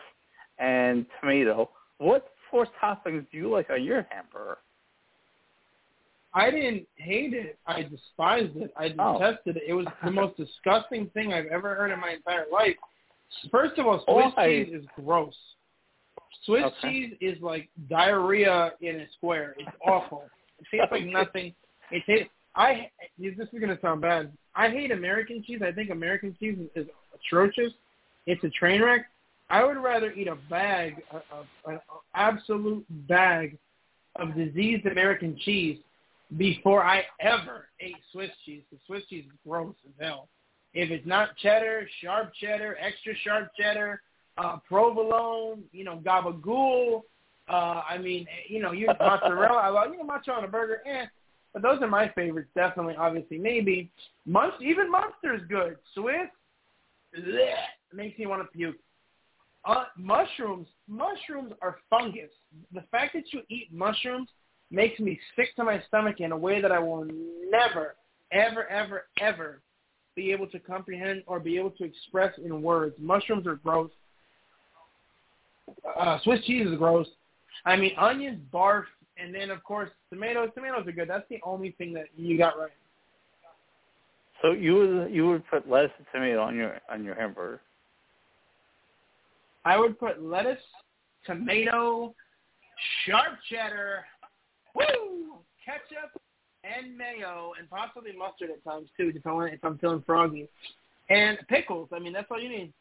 [0.58, 1.70] and tomato.
[1.98, 4.58] What four toppings do you like on your hamburger?
[6.34, 7.58] I didn't hate it.
[7.64, 8.72] I despised it.
[8.76, 9.18] I Oh.
[9.18, 9.62] detested it.
[9.68, 12.76] It was the most disgusting thing I've ever heard in my entire life.
[13.52, 14.46] First of all, Swiss Why?
[14.64, 15.36] cheese is gross.
[16.44, 16.90] Swiss Okay.
[16.90, 19.54] cheese is like diarrhea in a square.
[19.58, 20.24] It's awful.
[20.58, 21.54] It tastes like nothing.
[21.90, 22.30] It tastes.
[22.56, 24.32] I this is gonna sound bad.
[24.54, 25.60] I hate American cheese.
[25.66, 27.72] I think American cheese is, is atrocious.
[28.26, 29.06] It's a train wreck.
[29.50, 31.80] I would rather eat a bag, a, a, an
[32.14, 33.58] absolute bag
[34.16, 35.78] of diseased American cheese
[36.38, 38.62] before I ever ate Swiss cheese.
[38.72, 40.28] The Swiss cheese is gross as hell.
[40.72, 44.00] If it's not cheddar, sharp cheddar, extra sharp cheddar,
[44.36, 47.02] uh, provolone, you know, gabagool,
[47.48, 49.58] uh, I mean, you know, you mozzarella.
[49.58, 51.06] I love, you know, mozzarella on a burger, eh.
[51.52, 53.90] But those are my favorites, definitely, obviously, maybe.
[54.26, 55.76] Munster, even Munster is good.
[55.94, 56.28] Swiss,
[57.16, 57.54] bleh,
[57.92, 58.76] makes me want to puke.
[59.64, 62.30] Uh, mushrooms, mushrooms are fungus.
[62.72, 64.28] The fact that you eat mushrooms
[64.70, 67.06] makes me sick to my stomach in a way that I will
[67.48, 67.94] never,
[68.32, 69.60] ever, ever, ever
[70.16, 72.94] be able to comprehend or be able to express in words.
[72.98, 73.90] Mushrooms are gross.
[75.98, 77.06] Uh, Swiss cheese is gross.
[77.64, 78.84] I mean, onions, barf,
[79.16, 80.50] and then of course tomatoes.
[80.54, 81.08] Tomatoes are good.
[81.08, 82.70] That's the only thing that you got right.
[84.42, 87.60] So you would you would put lettuce and tomato on your on your hamburger.
[89.64, 90.58] I would put lettuce,
[91.24, 92.14] tomato,
[93.06, 94.04] sharp cheddar,
[94.74, 96.20] woo, ketchup,
[96.64, 100.48] and mayo, and possibly mustard at times too, if I want, if I'm feeling froggy,
[101.08, 101.88] and pickles.
[101.94, 102.72] I mean, that's all you need.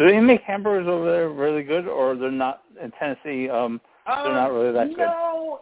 [0.00, 3.50] Do they make hamburgers over there really good, or they're not in Tennessee?
[3.50, 4.96] Um, they're not really that good.
[4.96, 5.60] No,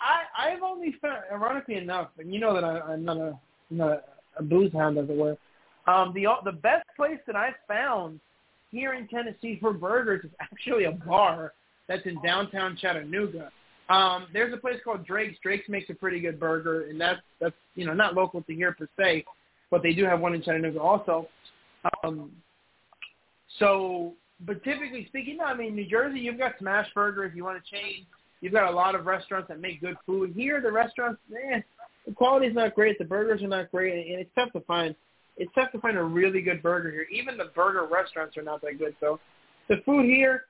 [0.00, 3.38] I I've only found, ironically enough, and you know that I, I'm not a
[3.70, 4.02] I'm not a,
[4.38, 5.36] a booze hound, as it were.
[5.86, 8.18] Um, the the best place that I found
[8.70, 11.52] here in Tennessee for burgers is actually a bar
[11.86, 13.52] that's in downtown Chattanooga.
[13.90, 15.38] Um, there's a place called Drake's.
[15.42, 18.72] Drake's makes a pretty good burger, and that's that's you know not local to here
[18.72, 19.26] per se,
[19.70, 21.28] but they do have one in Chattanooga also.
[22.02, 22.32] Um,
[23.58, 27.62] so, but typically speaking, I mean New Jersey, you've got Smash Burger if you want
[27.62, 28.06] to change.
[28.40, 30.32] You've got a lot of restaurants that make good food.
[30.36, 31.60] Here, the restaurants, eh,
[32.06, 32.98] the quality's not great.
[32.98, 34.94] The burgers are not great, and it's tough to find.
[35.38, 37.06] It's tough to find a really good burger here.
[37.10, 38.94] Even the burger restaurants are not that good.
[39.00, 39.20] So,
[39.68, 40.44] the food here,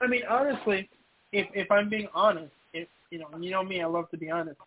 [0.00, 0.88] I mean, honestly,
[1.32, 4.30] if if I'm being honest, if you know, you know me, I love to be
[4.30, 4.58] honest.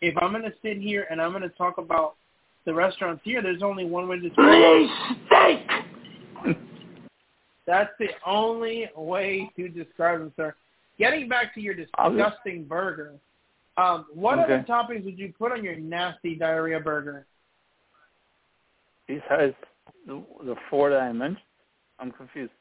[0.00, 2.16] If I'm gonna sit here and I'm gonna talk about
[2.64, 4.90] the restaurants here, there's only one way to it.
[5.26, 5.79] steak.
[7.66, 10.54] That's the only way to describe them, sir.
[10.98, 13.14] Getting back to your disgusting burger,
[13.76, 14.54] um, what Okay.
[14.54, 17.26] other toppings would you put on your nasty diarrhea burger?
[19.06, 19.54] Besides
[20.06, 21.38] the, the four that I mentioned,
[21.98, 22.52] I'm confused.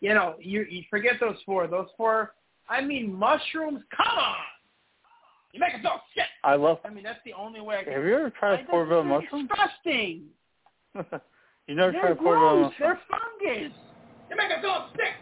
[0.00, 1.66] You know, you you forget those four.
[1.66, 2.34] Those four.
[2.68, 3.82] I mean, mushrooms.
[3.96, 4.36] Come on,
[5.52, 6.24] you make us all sick.
[6.44, 6.78] I love.
[6.84, 7.92] I mean, that's the only way I can.
[7.94, 9.48] Have you ever tried I- portobello mushrooms?
[9.48, 10.22] Disgusting.
[11.66, 12.74] you never They're tried portobello mushrooms?
[12.78, 13.72] They're fungus.
[14.28, 15.14] They make us all sick.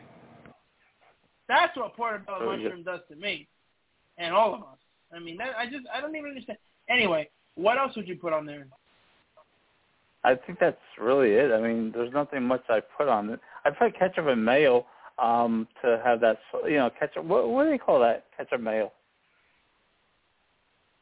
[1.49, 2.57] That's what portobello Oh, yeah.
[2.65, 3.47] mushroom does to me,
[4.19, 4.79] and all of us.
[5.15, 6.59] I mean, that, I just I don't even understand.
[6.89, 8.67] Anyway, what else would you put on there?
[10.25, 11.53] I think that's really it.
[11.53, 13.41] I mean, there's nothing much I put on it.
[13.67, 14.87] I put ketchup and mayo
[15.19, 17.25] um, to have that, you know, ketchup.
[17.25, 18.25] What, what do they call that?
[18.37, 18.91] Ketchup mayo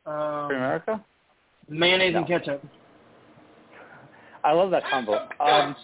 [0.07, 1.05] Um, for America?
[1.69, 2.65] mayonnaise and ketchup.
[4.43, 5.29] I love that combo.
[5.39, 5.77] Um,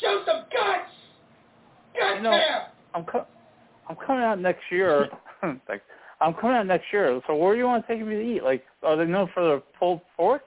[0.00, 0.90] Show some guts!
[1.98, 2.62] God You know- damn!
[2.94, 3.26] I'm co-
[3.88, 5.08] I'm coming out next year.
[5.68, 5.82] like,
[6.20, 7.20] I'm coming out next year.
[7.26, 8.44] So where do you want to take me to eat?
[8.44, 10.42] Like, are they known for the pulled pork,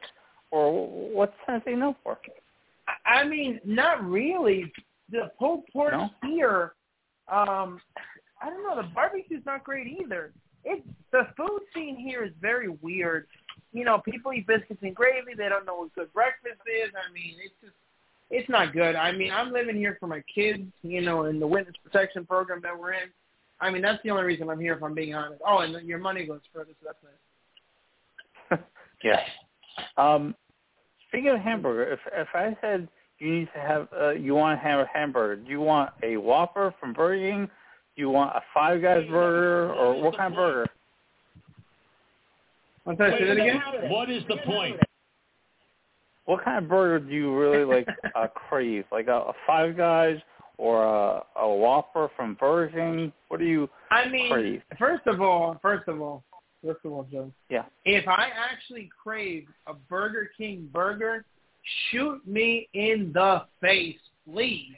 [0.52, 2.18] or what's Tennessee known for?
[3.06, 4.72] I mean, not really.
[5.12, 6.10] The pulled pork No?
[6.24, 6.74] here,
[7.28, 7.80] um,
[8.42, 8.82] I don't know.
[8.82, 10.32] The barbecue's not great either.
[10.64, 13.28] It the food scene here is very weird.
[13.72, 15.34] You know, people eat biscuits and gravy.
[15.38, 16.92] They don't know what good breakfast is.
[16.96, 17.76] I mean, it's just
[18.30, 18.96] it's not good.
[18.96, 20.64] I mean, I'm living here for my kids.
[20.82, 23.10] You know, in the witness protection program that we're in.
[23.62, 24.74] I mean, that's the only reason I'm here.
[24.74, 25.42] If I'm being honest.
[25.48, 28.60] Oh, and your money goes further, so that's nice.
[29.04, 29.20] Yes.
[29.98, 30.34] Um,
[31.10, 32.88] speaking of hamburger, if if I said
[33.20, 36.18] you need to have uh, you want to have a hamburger, do you want a
[36.18, 37.46] Whopper from Burger King?
[37.96, 40.66] Do you want a Five Guys burger, or what kind of burger?
[42.88, 43.62] I'm say that again.
[43.90, 44.78] What is the point?
[46.26, 48.86] What kind of burger do you really like uh, crave?
[48.92, 50.18] Like a, a Five Guys
[50.58, 53.14] or a, a Whopper from Burger King?
[53.28, 54.62] What do you I mean, crave?
[54.80, 56.24] first of all, first of all,
[56.64, 57.32] first of all, Joe.
[57.50, 57.66] Yeah.
[57.86, 61.26] If I actually crave a Burger King burger,
[61.92, 63.98] shoot me in the face,
[64.32, 64.74] please.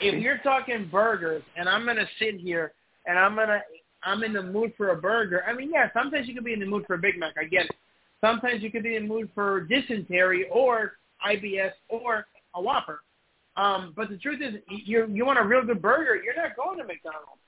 [0.00, 2.72] If you're talking burgers and I'm gonna sit here
[3.06, 3.60] and I'm gonna
[4.04, 5.42] I'm in the mood for a burger.
[5.46, 7.34] I mean, yeah, sometimes you could be in the mood for a Big Mac.
[7.38, 7.72] I get it.
[8.20, 10.94] Sometimes you could be in the mood for dysentery or
[11.26, 13.02] IBS or a Whopper.
[13.56, 16.78] Um, but the truth is, you you want a real good burger, you're not going
[16.78, 17.42] to McDonald's.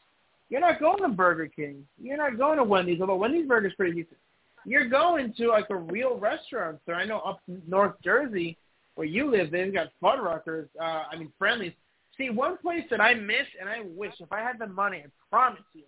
[0.49, 1.87] You're not going to Burger King.
[2.03, 4.19] You're not going to Wendy's, although Wendy's burger's pretty decent.
[4.67, 6.81] You're going to like a real restaurant.
[6.85, 8.59] So I know up North Jersey,
[8.97, 10.67] where you live, they've got Fuddruckers.
[10.79, 11.73] Uh, I mean Friendly's.
[12.19, 15.09] See, one place that I miss, and I wish if I had the money, I
[15.31, 15.85] promise you,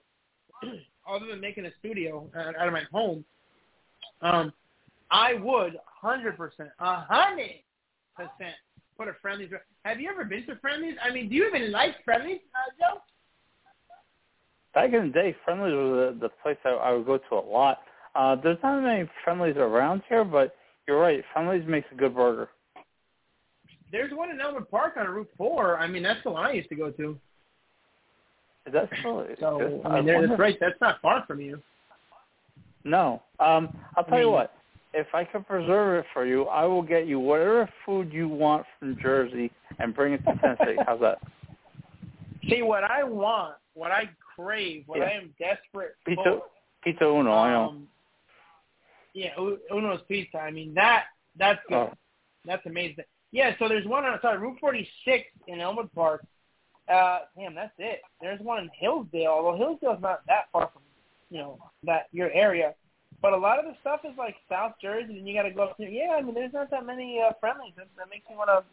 [1.09, 3.25] other than making a studio out of my home,
[4.23, 4.53] um,
[5.13, 7.63] I would hundred percent, a hundred
[8.17, 8.55] percent
[8.99, 9.51] put a Friendly's.
[9.85, 10.95] Have you ever been to Friendly's?
[11.03, 13.01] I mean, do you even like Friendly's, uh, Joe?
[14.75, 17.45] Back in the day, Friendly's was the, the place I, I would go to a
[17.47, 17.81] lot.
[18.15, 20.57] Uh, there's not many Friendly's around here, but
[20.89, 21.23] you're right.
[21.33, 22.49] Friendly's makes a good burger.
[23.91, 25.79] There's one in Elmwood Park on Route Four.
[25.79, 27.19] I mean, that's the one I used to go to.
[28.67, 29.27] Is that so?
[29.39, 30.57] So I mean, that's right.
[30.59, 31.61] That's not far from you.
[32.85, 33.23] No.
[33.41, 34.55] Um, I'll tell I mean, you what.
[34.95, 38.67] If I can preserve it for you, I will get you whatever food you want
[38.79, 40.77] from Jersey and bring it to Tennessee.
[40.87, 41.19] How's that?
[42.49, 45.05] See, what I want, what I crave, what Yeah.
[45.05, 46.43] I am desperate Pizza, for.
[46.83, 47.33] pizza uno.
[47.33, 47.69] I know.
[47.69, 47.89] Um,
[49.15, 49.31] yeah,
[49.71, 50.39] Uno's Pizza.
[50.39, 51.05] I mean that
[51.39, 51.77] that's good.
[51.77, 51.93] Oh.
[52.45, 53.05] That's amazing.
[53.31, 56.25] Yeah, so there's one on sorry Route 46 in Elmwood Park.
[56.93, 58.01] Uh, damn, that's it.
[58.21, 60.83] There's one in Hillsdale, although Hillsdale's not that far from
[61.31, 62.75] you know that your area.
[63.23, 65.63] But a lot of the stuff is like South Jersey, and you got to go
[65.63, 65.89] up there.
[65.89, 67.73] Yeah, I mean, there's not that many uh, friendlies.
[67.77, 68.67] That, that makes me want to.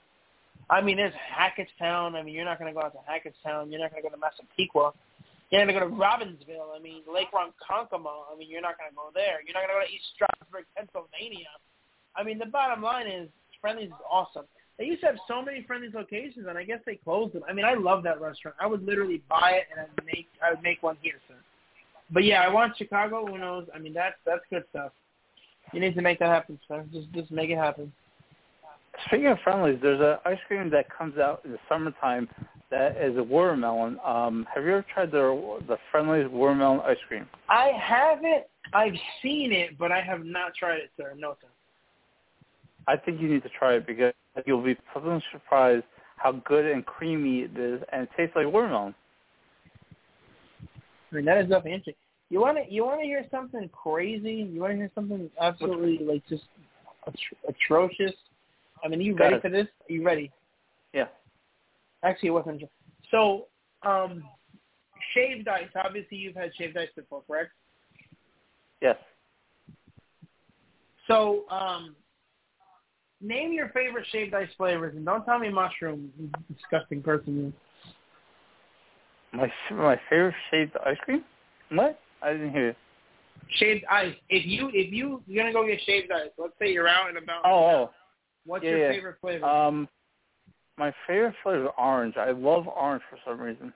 [0.73, 2.15] I mean, there's Hackettstown.
[2.15, 3.69] I mean, you're not going to go out to Hackettstown.
[3.69, 4.91] You're not going to go to Massapequa.
[5.49, 6.73] You're not going to go to Robbinsville.
[6.75, 8.33] I mean, Lake Ronkonkoma.
[8.33, 9.41] I mean, you're not going to go there.
[9.45, 11.53] You're not going to go to East Stroudsburg, Pennsylvania.
[12.15, 13.29] I mean, the bottom line is
[13.61, 14.45] Friendly's is awesome.
[14.77, 17.43] They used to have so many Friendly's locations, and I guess they closed them.
[17.47, 18.55] I mean, I love that restaurant.
[18.59, 21.35] I would literally buy it, and I'd make I would make one here, sir.
[22.11, 23.67] But yeah, I want Chicago Unos.
[23.73, 24.91] I mean, that's that's good stuff.
[25.73, 26.85] You need to make that happen, sir.
[26.91, 27.91] Just just make it happen.
[29.05, 32.27] Speaking of Friendly's, there's a ice cream that comes out in the summertime
[32.71, 33.97] that is a watermelon.
[34.03, 37.27] Um, have you ever tried the the Friendly's watermelon ice cream?
[37.47, 38.45] I haven't.
[38.73, 41.13] I've seen it, but I have not tried it, sir.
[41.17, 41.47] No, sir.
[42.87, 44.13] I think you need to try it because
[44.45, 45.85] you'll be pleasantly surprised
[46.17, 48.93] how good and creamy it is, and it tastes like watermelon.
[51.11, 51.95] I mean, that is definitely interesting.
[52.29, 54.47] You want to you want to hear something crazy?
[54.51, 56.43] You want to hear something absolutely like just
[57.07, 58.13] atro- atrocious?
[58.83, 59.41] I mean, are you Got ready it.
[59.41, 59.67] for this?
[59.89, 60.31] Are you ready?
[60.93, 61.07] Yeah.
[62.03, 62.63] Actually, it wasn't.
[63.11, 63.47] So,
[63.83, 64.23] um,
[65.13, 65.67] shaved ice.
[65.83, 67.51] Obviously, you've had shaved ice before, correct?
[68.81, 68.95] Yes.
[71.07, 71.95] So, um,
[73.19, 76.11] name your favorite shaved ice flavors, and don't tell me mushroom.
[76.55, 77.53] Disgusting person.
[79.31, 81.23] My my favorite shaved ice cream?
[81.71, 81.99] What?
[82.21, 82.67] I didn't hear.
[82.69, 82.75] you.
[83.51, 84.15] Shaved ice.
[84.29, 87.17] If you if you you're gonna go get shaved ice, let's say you're out and
[87.17, 87.41] about.
[87.45, 87.89] Oh, oh.
[88.45, 88.91] What's yeah, your yeah.
[88.91, 89.45] favorite flavor?
[89.45, 89.87] Um,
[90.77, 92.15] my favorite flavor is orange.
[92.17, 93.73] I love orange for some reason.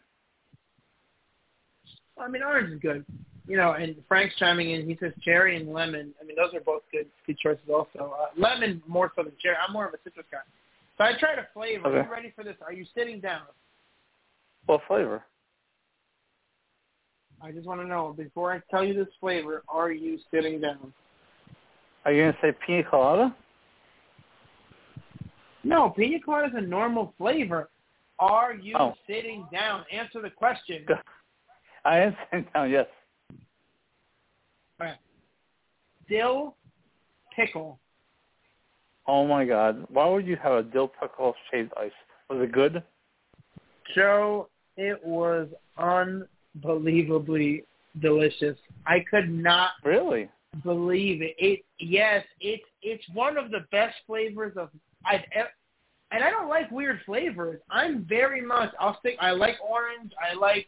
[2.19, 3.05] I mean, orange is good.
[3.45, 4.87] You know, and Frank's chiming in.
[4.87, 6.13] He says cherry and lemon.
[6.21, 7.63] I mean, those are both good good choices.
[7.71, 9.57] Also, uh, lemon more so than cherry.
[9.65, 10.39] I'm more of a citrus guy.
[10.97, 11.87] So I tried a flavor.
[11.87, 12.55] Are you ready for this?
[12.65, 13.41] Are you sitting down?
[14.65, 15.23] What flavor?
[17.43, 19.63] I just want to know before I tell you this flavor.
[19.67, 20.93] Are you sitting down?
[22.05, 23.35] Are you gonna say pina colada?
[25.65, 27.69] No, pina colada is a normal flavor.
[28.17, 28.95] Are you Oh.
[29.07, 29.85] sitting down?
[29.91, 30.85] Answer the question.
[31.83, 32.69] I am sitting down.
[32.69, 32.87] Yes.
[34.79, 34.97] All right.
[36.07, 36.55] Dill
[37.35, 37.77] pickle.
[39.05, 39.85] Oh my God!
[39.89, 41.91] Why would you have a dill pickle shaved ice?
[42.29, 42.81] Was it good?
[43.93, 45.49] Joe, it was
[46.55, 47.63] unbelievably
[48.01, 48.57] delicious.
[48.85, 50.29] I could not Really?
[50.63, 51.35] believe it.
[51.37, 54.69] It yes, it's it's one of the best flavors of
[55.05, 55.49] I've ever.
[56.11, 57.59] And I don't like weird flavors.
[57.71, 58.71] I'm very much.
[58.79, 59.15] I'll stick.
[59.19, 60.11] I like orange.
[60.21, 60.67] I like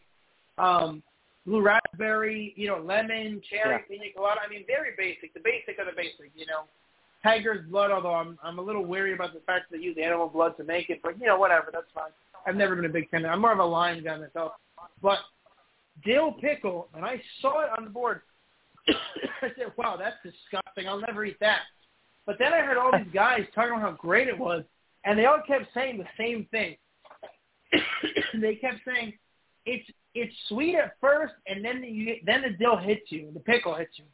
[0.58, 1.02] um
[1.46, 2.52] blue raspberry.
[2.56, 3.78] You know, lemon, cherry, Yeah.
[3.88, 4.40] pina colada.
[4.44, 5.34] I mean, very basic.
[5.34, 6.32] The basic of the basic.
[6.34, 6.64] You know,
[7.22, 7.92] tiger's blood.
[7.92, 10.64] Although I'm I'm a little wary about the fact that they use animal blood to
[10.64, 11.00] make it.
[11.02, 11.70] But you know, whatever.
[11.72, 12.10] That's fine.
[12.44, 13.24] I've never been a big fan.
[13.24, 14.52] I'm more of a lime guy myself.
[15.02, 15.18] But
[16.04, 18.22] dill pickle, and I saw it on the board.
[18.88, 20.88] I said, wow, that's disgusting.
[20.88, 21.60] I'll never eat that.
[22.26, 24.64] But then I heard all these guys talking about how great it was,
[25.04, 26.76] and they all kept saying the same thing.
[28.40, 29.12] they kept saying
[29.64, 33.74] it's it's sweet at first, and then you then the dill hits you, the pickle
[33.74, 34.04] hits you,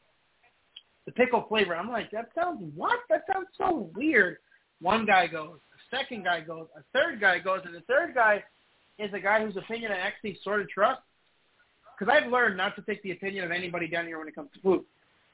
[1.06, 1.74] the pickle flavor.
[1.74, 2.98] I'm like, that sounds what?
[3.08, 4.38] That sounds so weird.
[4.80, 8.42] One guy goes, a second guy goes, a third guy goes, and the third guy
[8.98, 11.00] is a guy whose opinion I actually sort of trust.
[11.98, 14.50] Because I've learned not to take the opinion of anybody down here when it comes
[14.54, 14.84] to food.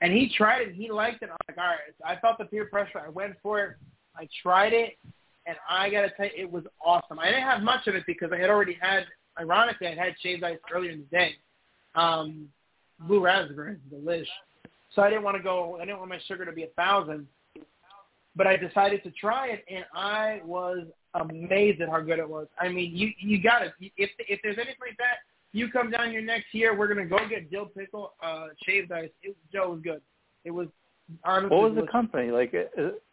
[0.01, 1.31] And he tried it, and he liked it.
[1.31, 1.79] I'm like, all right.
[2.05, 3.01] I felt the peer pressure.
[3.05, 3.77] I went for it.
[4.17, 4.97] I tried it,
[5.47, 7.19] and I gotta tell you, it was awesome.
[7.19, 9.07] I didn't have much of it because I had already had,
[9.39, 11.33] ironically, I had shaved ice earlier in the day.
[11.95, 12.49] Um,
[13.01, 14.27] blue raspberry, delish.
[14.95, 15.77] So I didn't want to go.
[15.77, 17.27] I didn't want my sugar to be a thousand.
[18.37, 22.47] But I decided to try it, and I was amazed at how good it was.
[22.61, 23.73] I mean, you you got it.
[23.97, 25.19] If if there's anything like that,
[25.53, 26.77] you come down here next year.
[26.77, 29.11] We're gonna go get dill pickle uh, shaved ice.
[29.23, 30.01] It, Joe was good.
[30.45, 30.69] It was
[31.25, 31.57] honestly.
[31.57, 31.89] What was delicious.
[31.89, 32.31] the company?
[32.31, 32.53] Like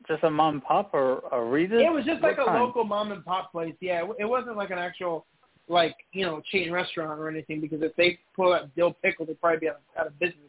[0.07, 1.81] just a mom and pop or a Rita's?
[1.81, 2.63] It was just like What a kind?
[2.63, 3.75] local mom and pop place.
[3.79, 5.25] Yeah, it, it wasn't like an actual
[5.67, 7.61] like you know chain restaurant or anything.
[7.61, 10.39] Because if they pull out dill pickle, they'd probably be out, out of business.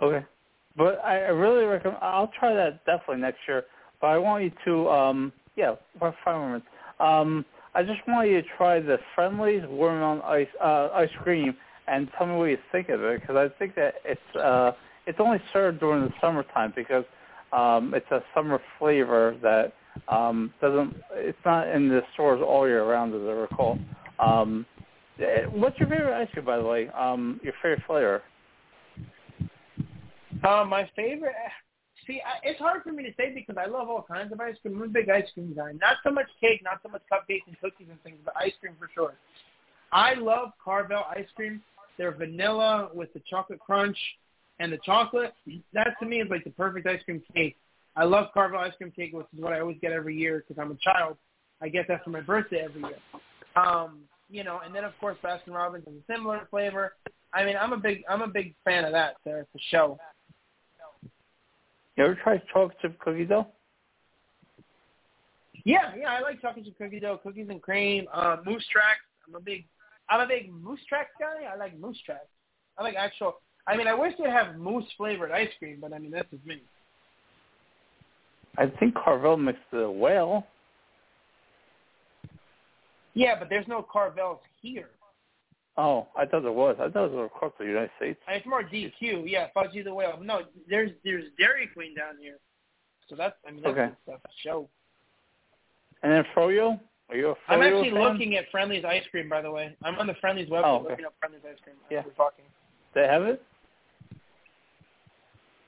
[0.00, 0.24] Okay.
[0.76, 1.98] But I I really recommend.
[2.00, 3.64] I'll try that definitely next year.
[4.00, 6.66] But I want you to, um, yeah, for five minutes.
[7.00, 7.44] Um,
[7.74, 11.56] I just want you to try the Friendly's watermelon ice uh, ice cream
[11.86, 14.72] and tell me what you think of it because I think that it's uh,
[15.06, 17.04] it's only served during the summertime because
[17.52, 19.72] um, it's a summer flavor that
[20.08, 20.94] um, doesn't.
[21.14, 23.78] It's not in the stores all year round, as I recall.
[24.18, 24.66] Um,
[25.20, 26.88] eh, what's your favorite ice cream, by the way?
[26.88, 28.22] Um, your favorite flavor?
[30.44, 31.34] Uh, my favorite.
[32.10, 34.56] See, I, it's hard for me to say because I love all kinds of ice
[34.60, 34.74] cream.
[34.74, 35.70] I'm a big ice cream guy.
[35.80, 38.74] Not so much cake, not so much cupcakes and cookies and things, but ice cream
[38.80, 39.14] for sure.
[39.92, 41.62] I love Carvel ice cream.
[41.98, 43.96] They're vanilla with the chocolate crunch
[44.58, 45.34] and the chocolate.
[45.72, 47.56] That to me is like the perfect ice cream cake.
[47.94, 50.60] I love Carvel ice cream cake, which is what I always get every year because
[50.60, 51.16] I'm a child.
[51.62, 52.98] I get that for my birthday every year.
[53.54, 56.94] Um, you know, and then of course Baskin Robbins has a similar flavor.
[57.32, 60.00] I mean, I'm a big I'm a big fan of that uh, for show.
[61.96, 63.46] You ever tried chocolate chip cookies though?
[65.64, 69.00] Yeah, yeah, I like chocolate chip cookie dough, cookies and cream, uh, moose tracks.
[69.28, 69.66] I'm a big,
[70.08, 71.46] I'm a big moose tracks guy.
[71.52, 72.28] I like moose tracks.
[72.78, 73.34] I like actual.
[73.66, 76.44] I mean, I wish they have moose flavored ice cream, but I mean that's just
[76.46, 76.62] me.
[78.56, 80.46] I think Carvel mixed the whale.
[83.14, 84.90] Yeah, but there's no Carvels here.
[85.82, 86.76] Oh, I thought it was.
[86.78, 88.20] I thought it was across the United States.
[88.28, 89.22] It's more DQ.
[89.24, 90.18] Yeah, Fudgie the Whale.
[90.22, 92.36] No, there's there's Dairy Queen down here.
[93.08, 93.90] So that's I mean that's, Okay.
[94.08, 94.12] a
[94.44, 94.68] show.
[96.02, 96.78] And then Froyo?
[97.08, 98.00] Are you a Froyo I'm actually fan?
[98.02, 99.74] looking at Friendly's ice cream, by the way.
[99.82, 100.90] I'm on the Friendly's website Oh, okay.
[100.90, 101.76] looking up Friendly's ice cream.
[101.90, 102.02] Yeah.
[102.04, 102.44] We're talking.
[102.94, 103.42] They have it?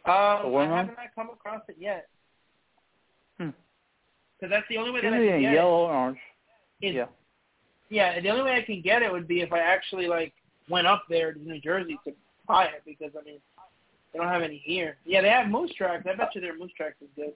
[0.05, 0.13] Um,
[0.57, 2.09] I haven't I come across it yet.
[3.39, 3.51] Hmm.
[4.39, 6.19] Because that's the only way that I can get yellow or orange.
[6.83, 6.89] it.
[6.89, 7.07] Is, Yeah.
[7.93, 10.33] Yeah, the only way I can get it would be if I actually like
[10.71, 12.13] went up there to New Jersey to
[12.49, 13.39] buy it because I mean
[14.13, 14.97] they don't have any here.
[15.05, 16.07] Yeah, they have moose tracks.
[16.11, 17.35] I bet you their moose tracks is good.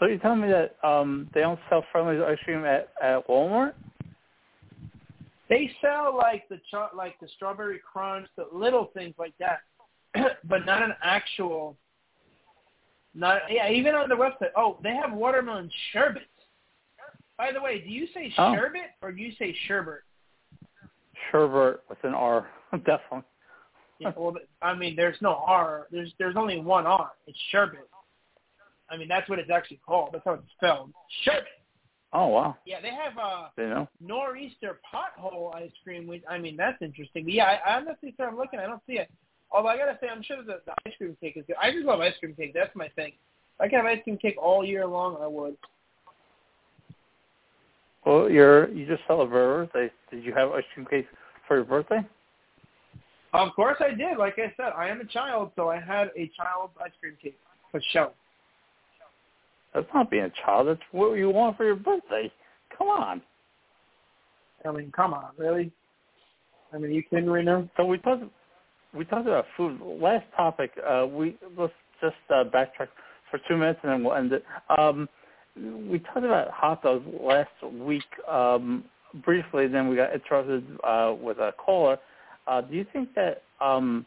[0.00, 3.74] So you're telling me that um they don't sell Friendly's ice cream at at Walmart?
[5.50, 9.60] They sell like the cho- like the strawberry crunch, the little things like that,
[10.44, 11.76] but not an actual.
[13.14, 14.52] Not yeah, even on the website.
[14.56, 16.22] Oh, they have watermelon sherbet.
[17.38, 18.54] By the way, do you say Oh.
[18.54, 20.02] sherbet or do you say sherbet?
[21.30, 23.22] Sherbet with an R, definitely.
[23.98, 25.86] Yeah, well, I mean, there's no R.
[25.90, 27.12] There's there's only one R.
[27.26, 27.88] It's sherbet.
[28.90, 30.10] I mean, that's what it's actually called.
[30.12, 30.92] That's how it's spelled.
[31.24, 31.46] Sherbet.
[32.12, 32.56] Oh wow.
[32.66, 33.88] Yeah, they have uh You know.
[34.00, 36.06] nor'easter pothole ice cream.
[36.06, 37.24] Which I mean, that's interesting.
[37.24, 38.58] But yeah, I, I honestly, I'm looking.
[38.58, 39.10] I don't see it.
[39.50, 41.56] Although I gotta say, I'm sure the, the ice cream cake is good.
[41.62, 42.52] I just love ice cream cake.
[42.54, 43.12] That's my thing.
[43.12, 45.56] If I could have ice cream cake all year long, I would.
[48.04, 49.92] Well, you're you just celebrated birthday.
[50.10, 51.06] Did you have ice cream cake
[51.46, 52.00] for your birthday?
[53.32, 54.18] Of course I did.
[54.18, 57.38] Like I said, I am a child, so I had a child's ice cream cake
[57.70, 58.12] for show.
[59.74, 60.68] That's not being a child.
[60.68, 62.30] That's what you want for your birthday.
[62.76, 63.22] Come on.
[64.64, 65.72] I mean, come on, really?
[66.72, 67.68] I mean, you kidding right now?
[67.76, 68.24] So we talked
[68.94, 69.80] we talked about food.
[69.80, 70.72] Last topic.
[70.86, 72.88] Uh, we let's just uh, backtrack
[73.30, 74.44] for two minutes and then we'll end it.
[74.78, 75.08] Um,
[75.56, 78.84] we talked about hot dogs last week um,
[79.24, 79.68] briefly.
[79.68, 81.98] Then we got interrupted uh, with a caller.
[82.46, 84.06] Uh, do you think that um,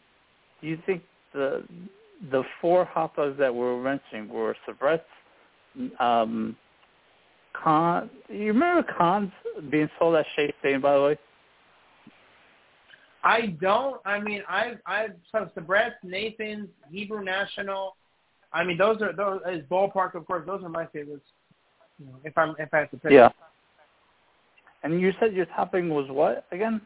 [0.60, 1.64] do you think the
[2.30, 5.04] the four hot dogs that we were mentioning were Sabrett's,
[6.00, 6.56] um,
[7.52, 8.10] Con?
[8.28, 9.30] You remember Cons
[9.70, 11.18] being sold at Shea Stain, by the way?
[13.22, 14.00] I don't.
[14.04, 17.96] I mean, I've I've so Sabrett's, Nathan's, Hebrew National.
[18.52, 20.14] I mean, those are those is ballpark.
[20.14, 21.24] Of course, those are my favorites.
[21.98, 23.12] You know, if I'm if I have to pick.
[23.12, 23.30] Yeah.
[24.82, 26.80] And you said your topping was what again?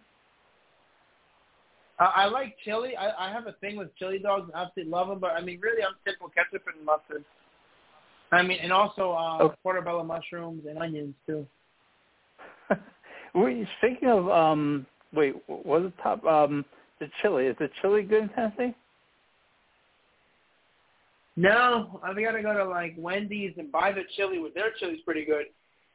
[1.98, 2.96] Uh, I like chili.
[2.96, 4.50] I, I have a thing with chili dogs.
[4.54, 5.18] I absolutely love them.
[5.18, 7.24] But I mean, really, I'm typical ketchup and mustard.
[8.32, 9.56] I mean, and also uh, Okay.
[9.62, 11.46] portobello mushrooms and onions too.
[13.34, 16.24] We speaking of um wait, was it top?
[16.24, 16.64] Um,
[16.98, 18.74] the chili is the chili good in Tennessee?
[21.40, 25.24] No, I gotta go to like Wendy's and buy the chili with their chili's pretty
[25.24, 25.46] good,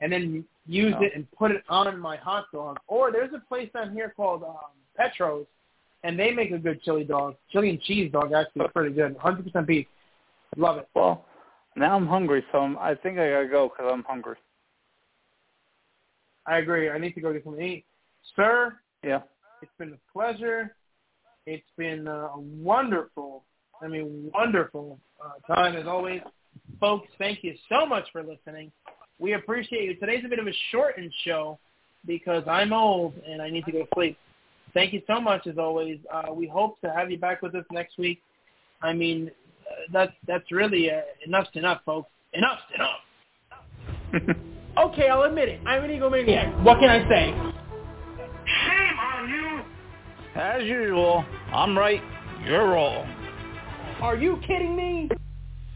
[0.02, 1.04] and then use Oh.
[1.04, 2.80] it and put it on my hot dog.
[2.88, 5.46] Or there's a place down here called um, Petro's,
[6.04, 8.34] and they make a good chili dog, chili and cheese dog.
[8.34, 9.86] Actually, pretty good, 100% beef.
[10.58, 10.90] Love it.
[10.96, 11.26] Well,
[11.76, 14.38] now I'm hungry, so I'm, I think I gotta go because I'm hungry.
[16.48, 16.90] I agree.
[16.90, 17.86] I need to go get something to eat,
[18.36, 18.80] sir.
[19.04, 19.22] Yeah.
[19.62, 20.76] It's been a pleasure.
[21.46, 23.44] It's been uh, wonderful.
[23.82, 26.22] I mean, wonderful uh, time as always.
[26.80, 28.72] Folks, thank you so much for listening.
[29.20, 29.96] We appreciate you.
[29.96, 31.58] Today's a bit of a shortened show
[32.06, 34.18] because I'm old and I need to go to sleep.
[34.74, 36.00] Thank you so much as always.
[36.14, 38.22] Uh, we hope to have you back with us next week.
[38.82, 39.32] I mean,
[39.66, 42.10] uh, that's that's really uh, enough's enough, folks.
[42.34, 44.38] Enough's enough.
[44.78, 45.62] okay, I'll admit it.
[45.66, 46.62] I'm an egomaniac.
[46.64, 47.32] What can I say?
[48.46, 49.62] Shame on you!
[50.36, 51.24] As usual,
[51.54, 52.02] I'm right,
[52.46, 53.25] you're wrong.
[54.06, 55.10] Are you kidding me?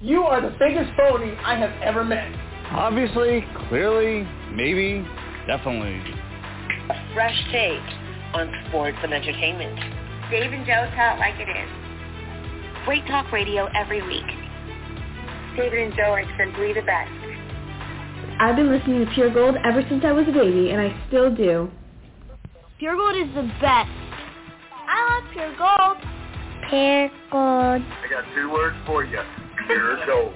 [0.01, 2.31] You are the biggest phony I have ever met.
[2.69, 4.21] Obviously, clearly,
[4.53, 5.03] maybe,
[5.47, 5.97] definitely.
[6.91, 7.81] A fresh take
[8.35, 9.75] on sports and entertainment.
[10.29, 12.85] Dave and Joe tell it like it is.
[12.85, 14.29] Great talk radio every week.
[15.57, 17.09] David and Joe are simply the best.
[18.39, 21.35] I've been listening to Pure Gold ever since I was a baby, and I still
[21.35, 21.71] do.
[22.77, 23.89] Pure Gold is the best.
[24.85, 26.18] I love Pure Gold.
[26.69, 27.81] Pure Gold.
[27.81, 29.19] I got two words for you.
[29.65, 30.33] Pure gold.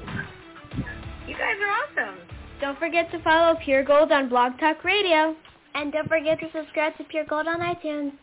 [1.28, 2.20] You guys are awesome.
[2.60, 5.36] Don't forget to follow Pure Gold on Blog Talk Radio.
[5.76, 8.14] And don't forget to subscribe to Pure Gold on iTunes.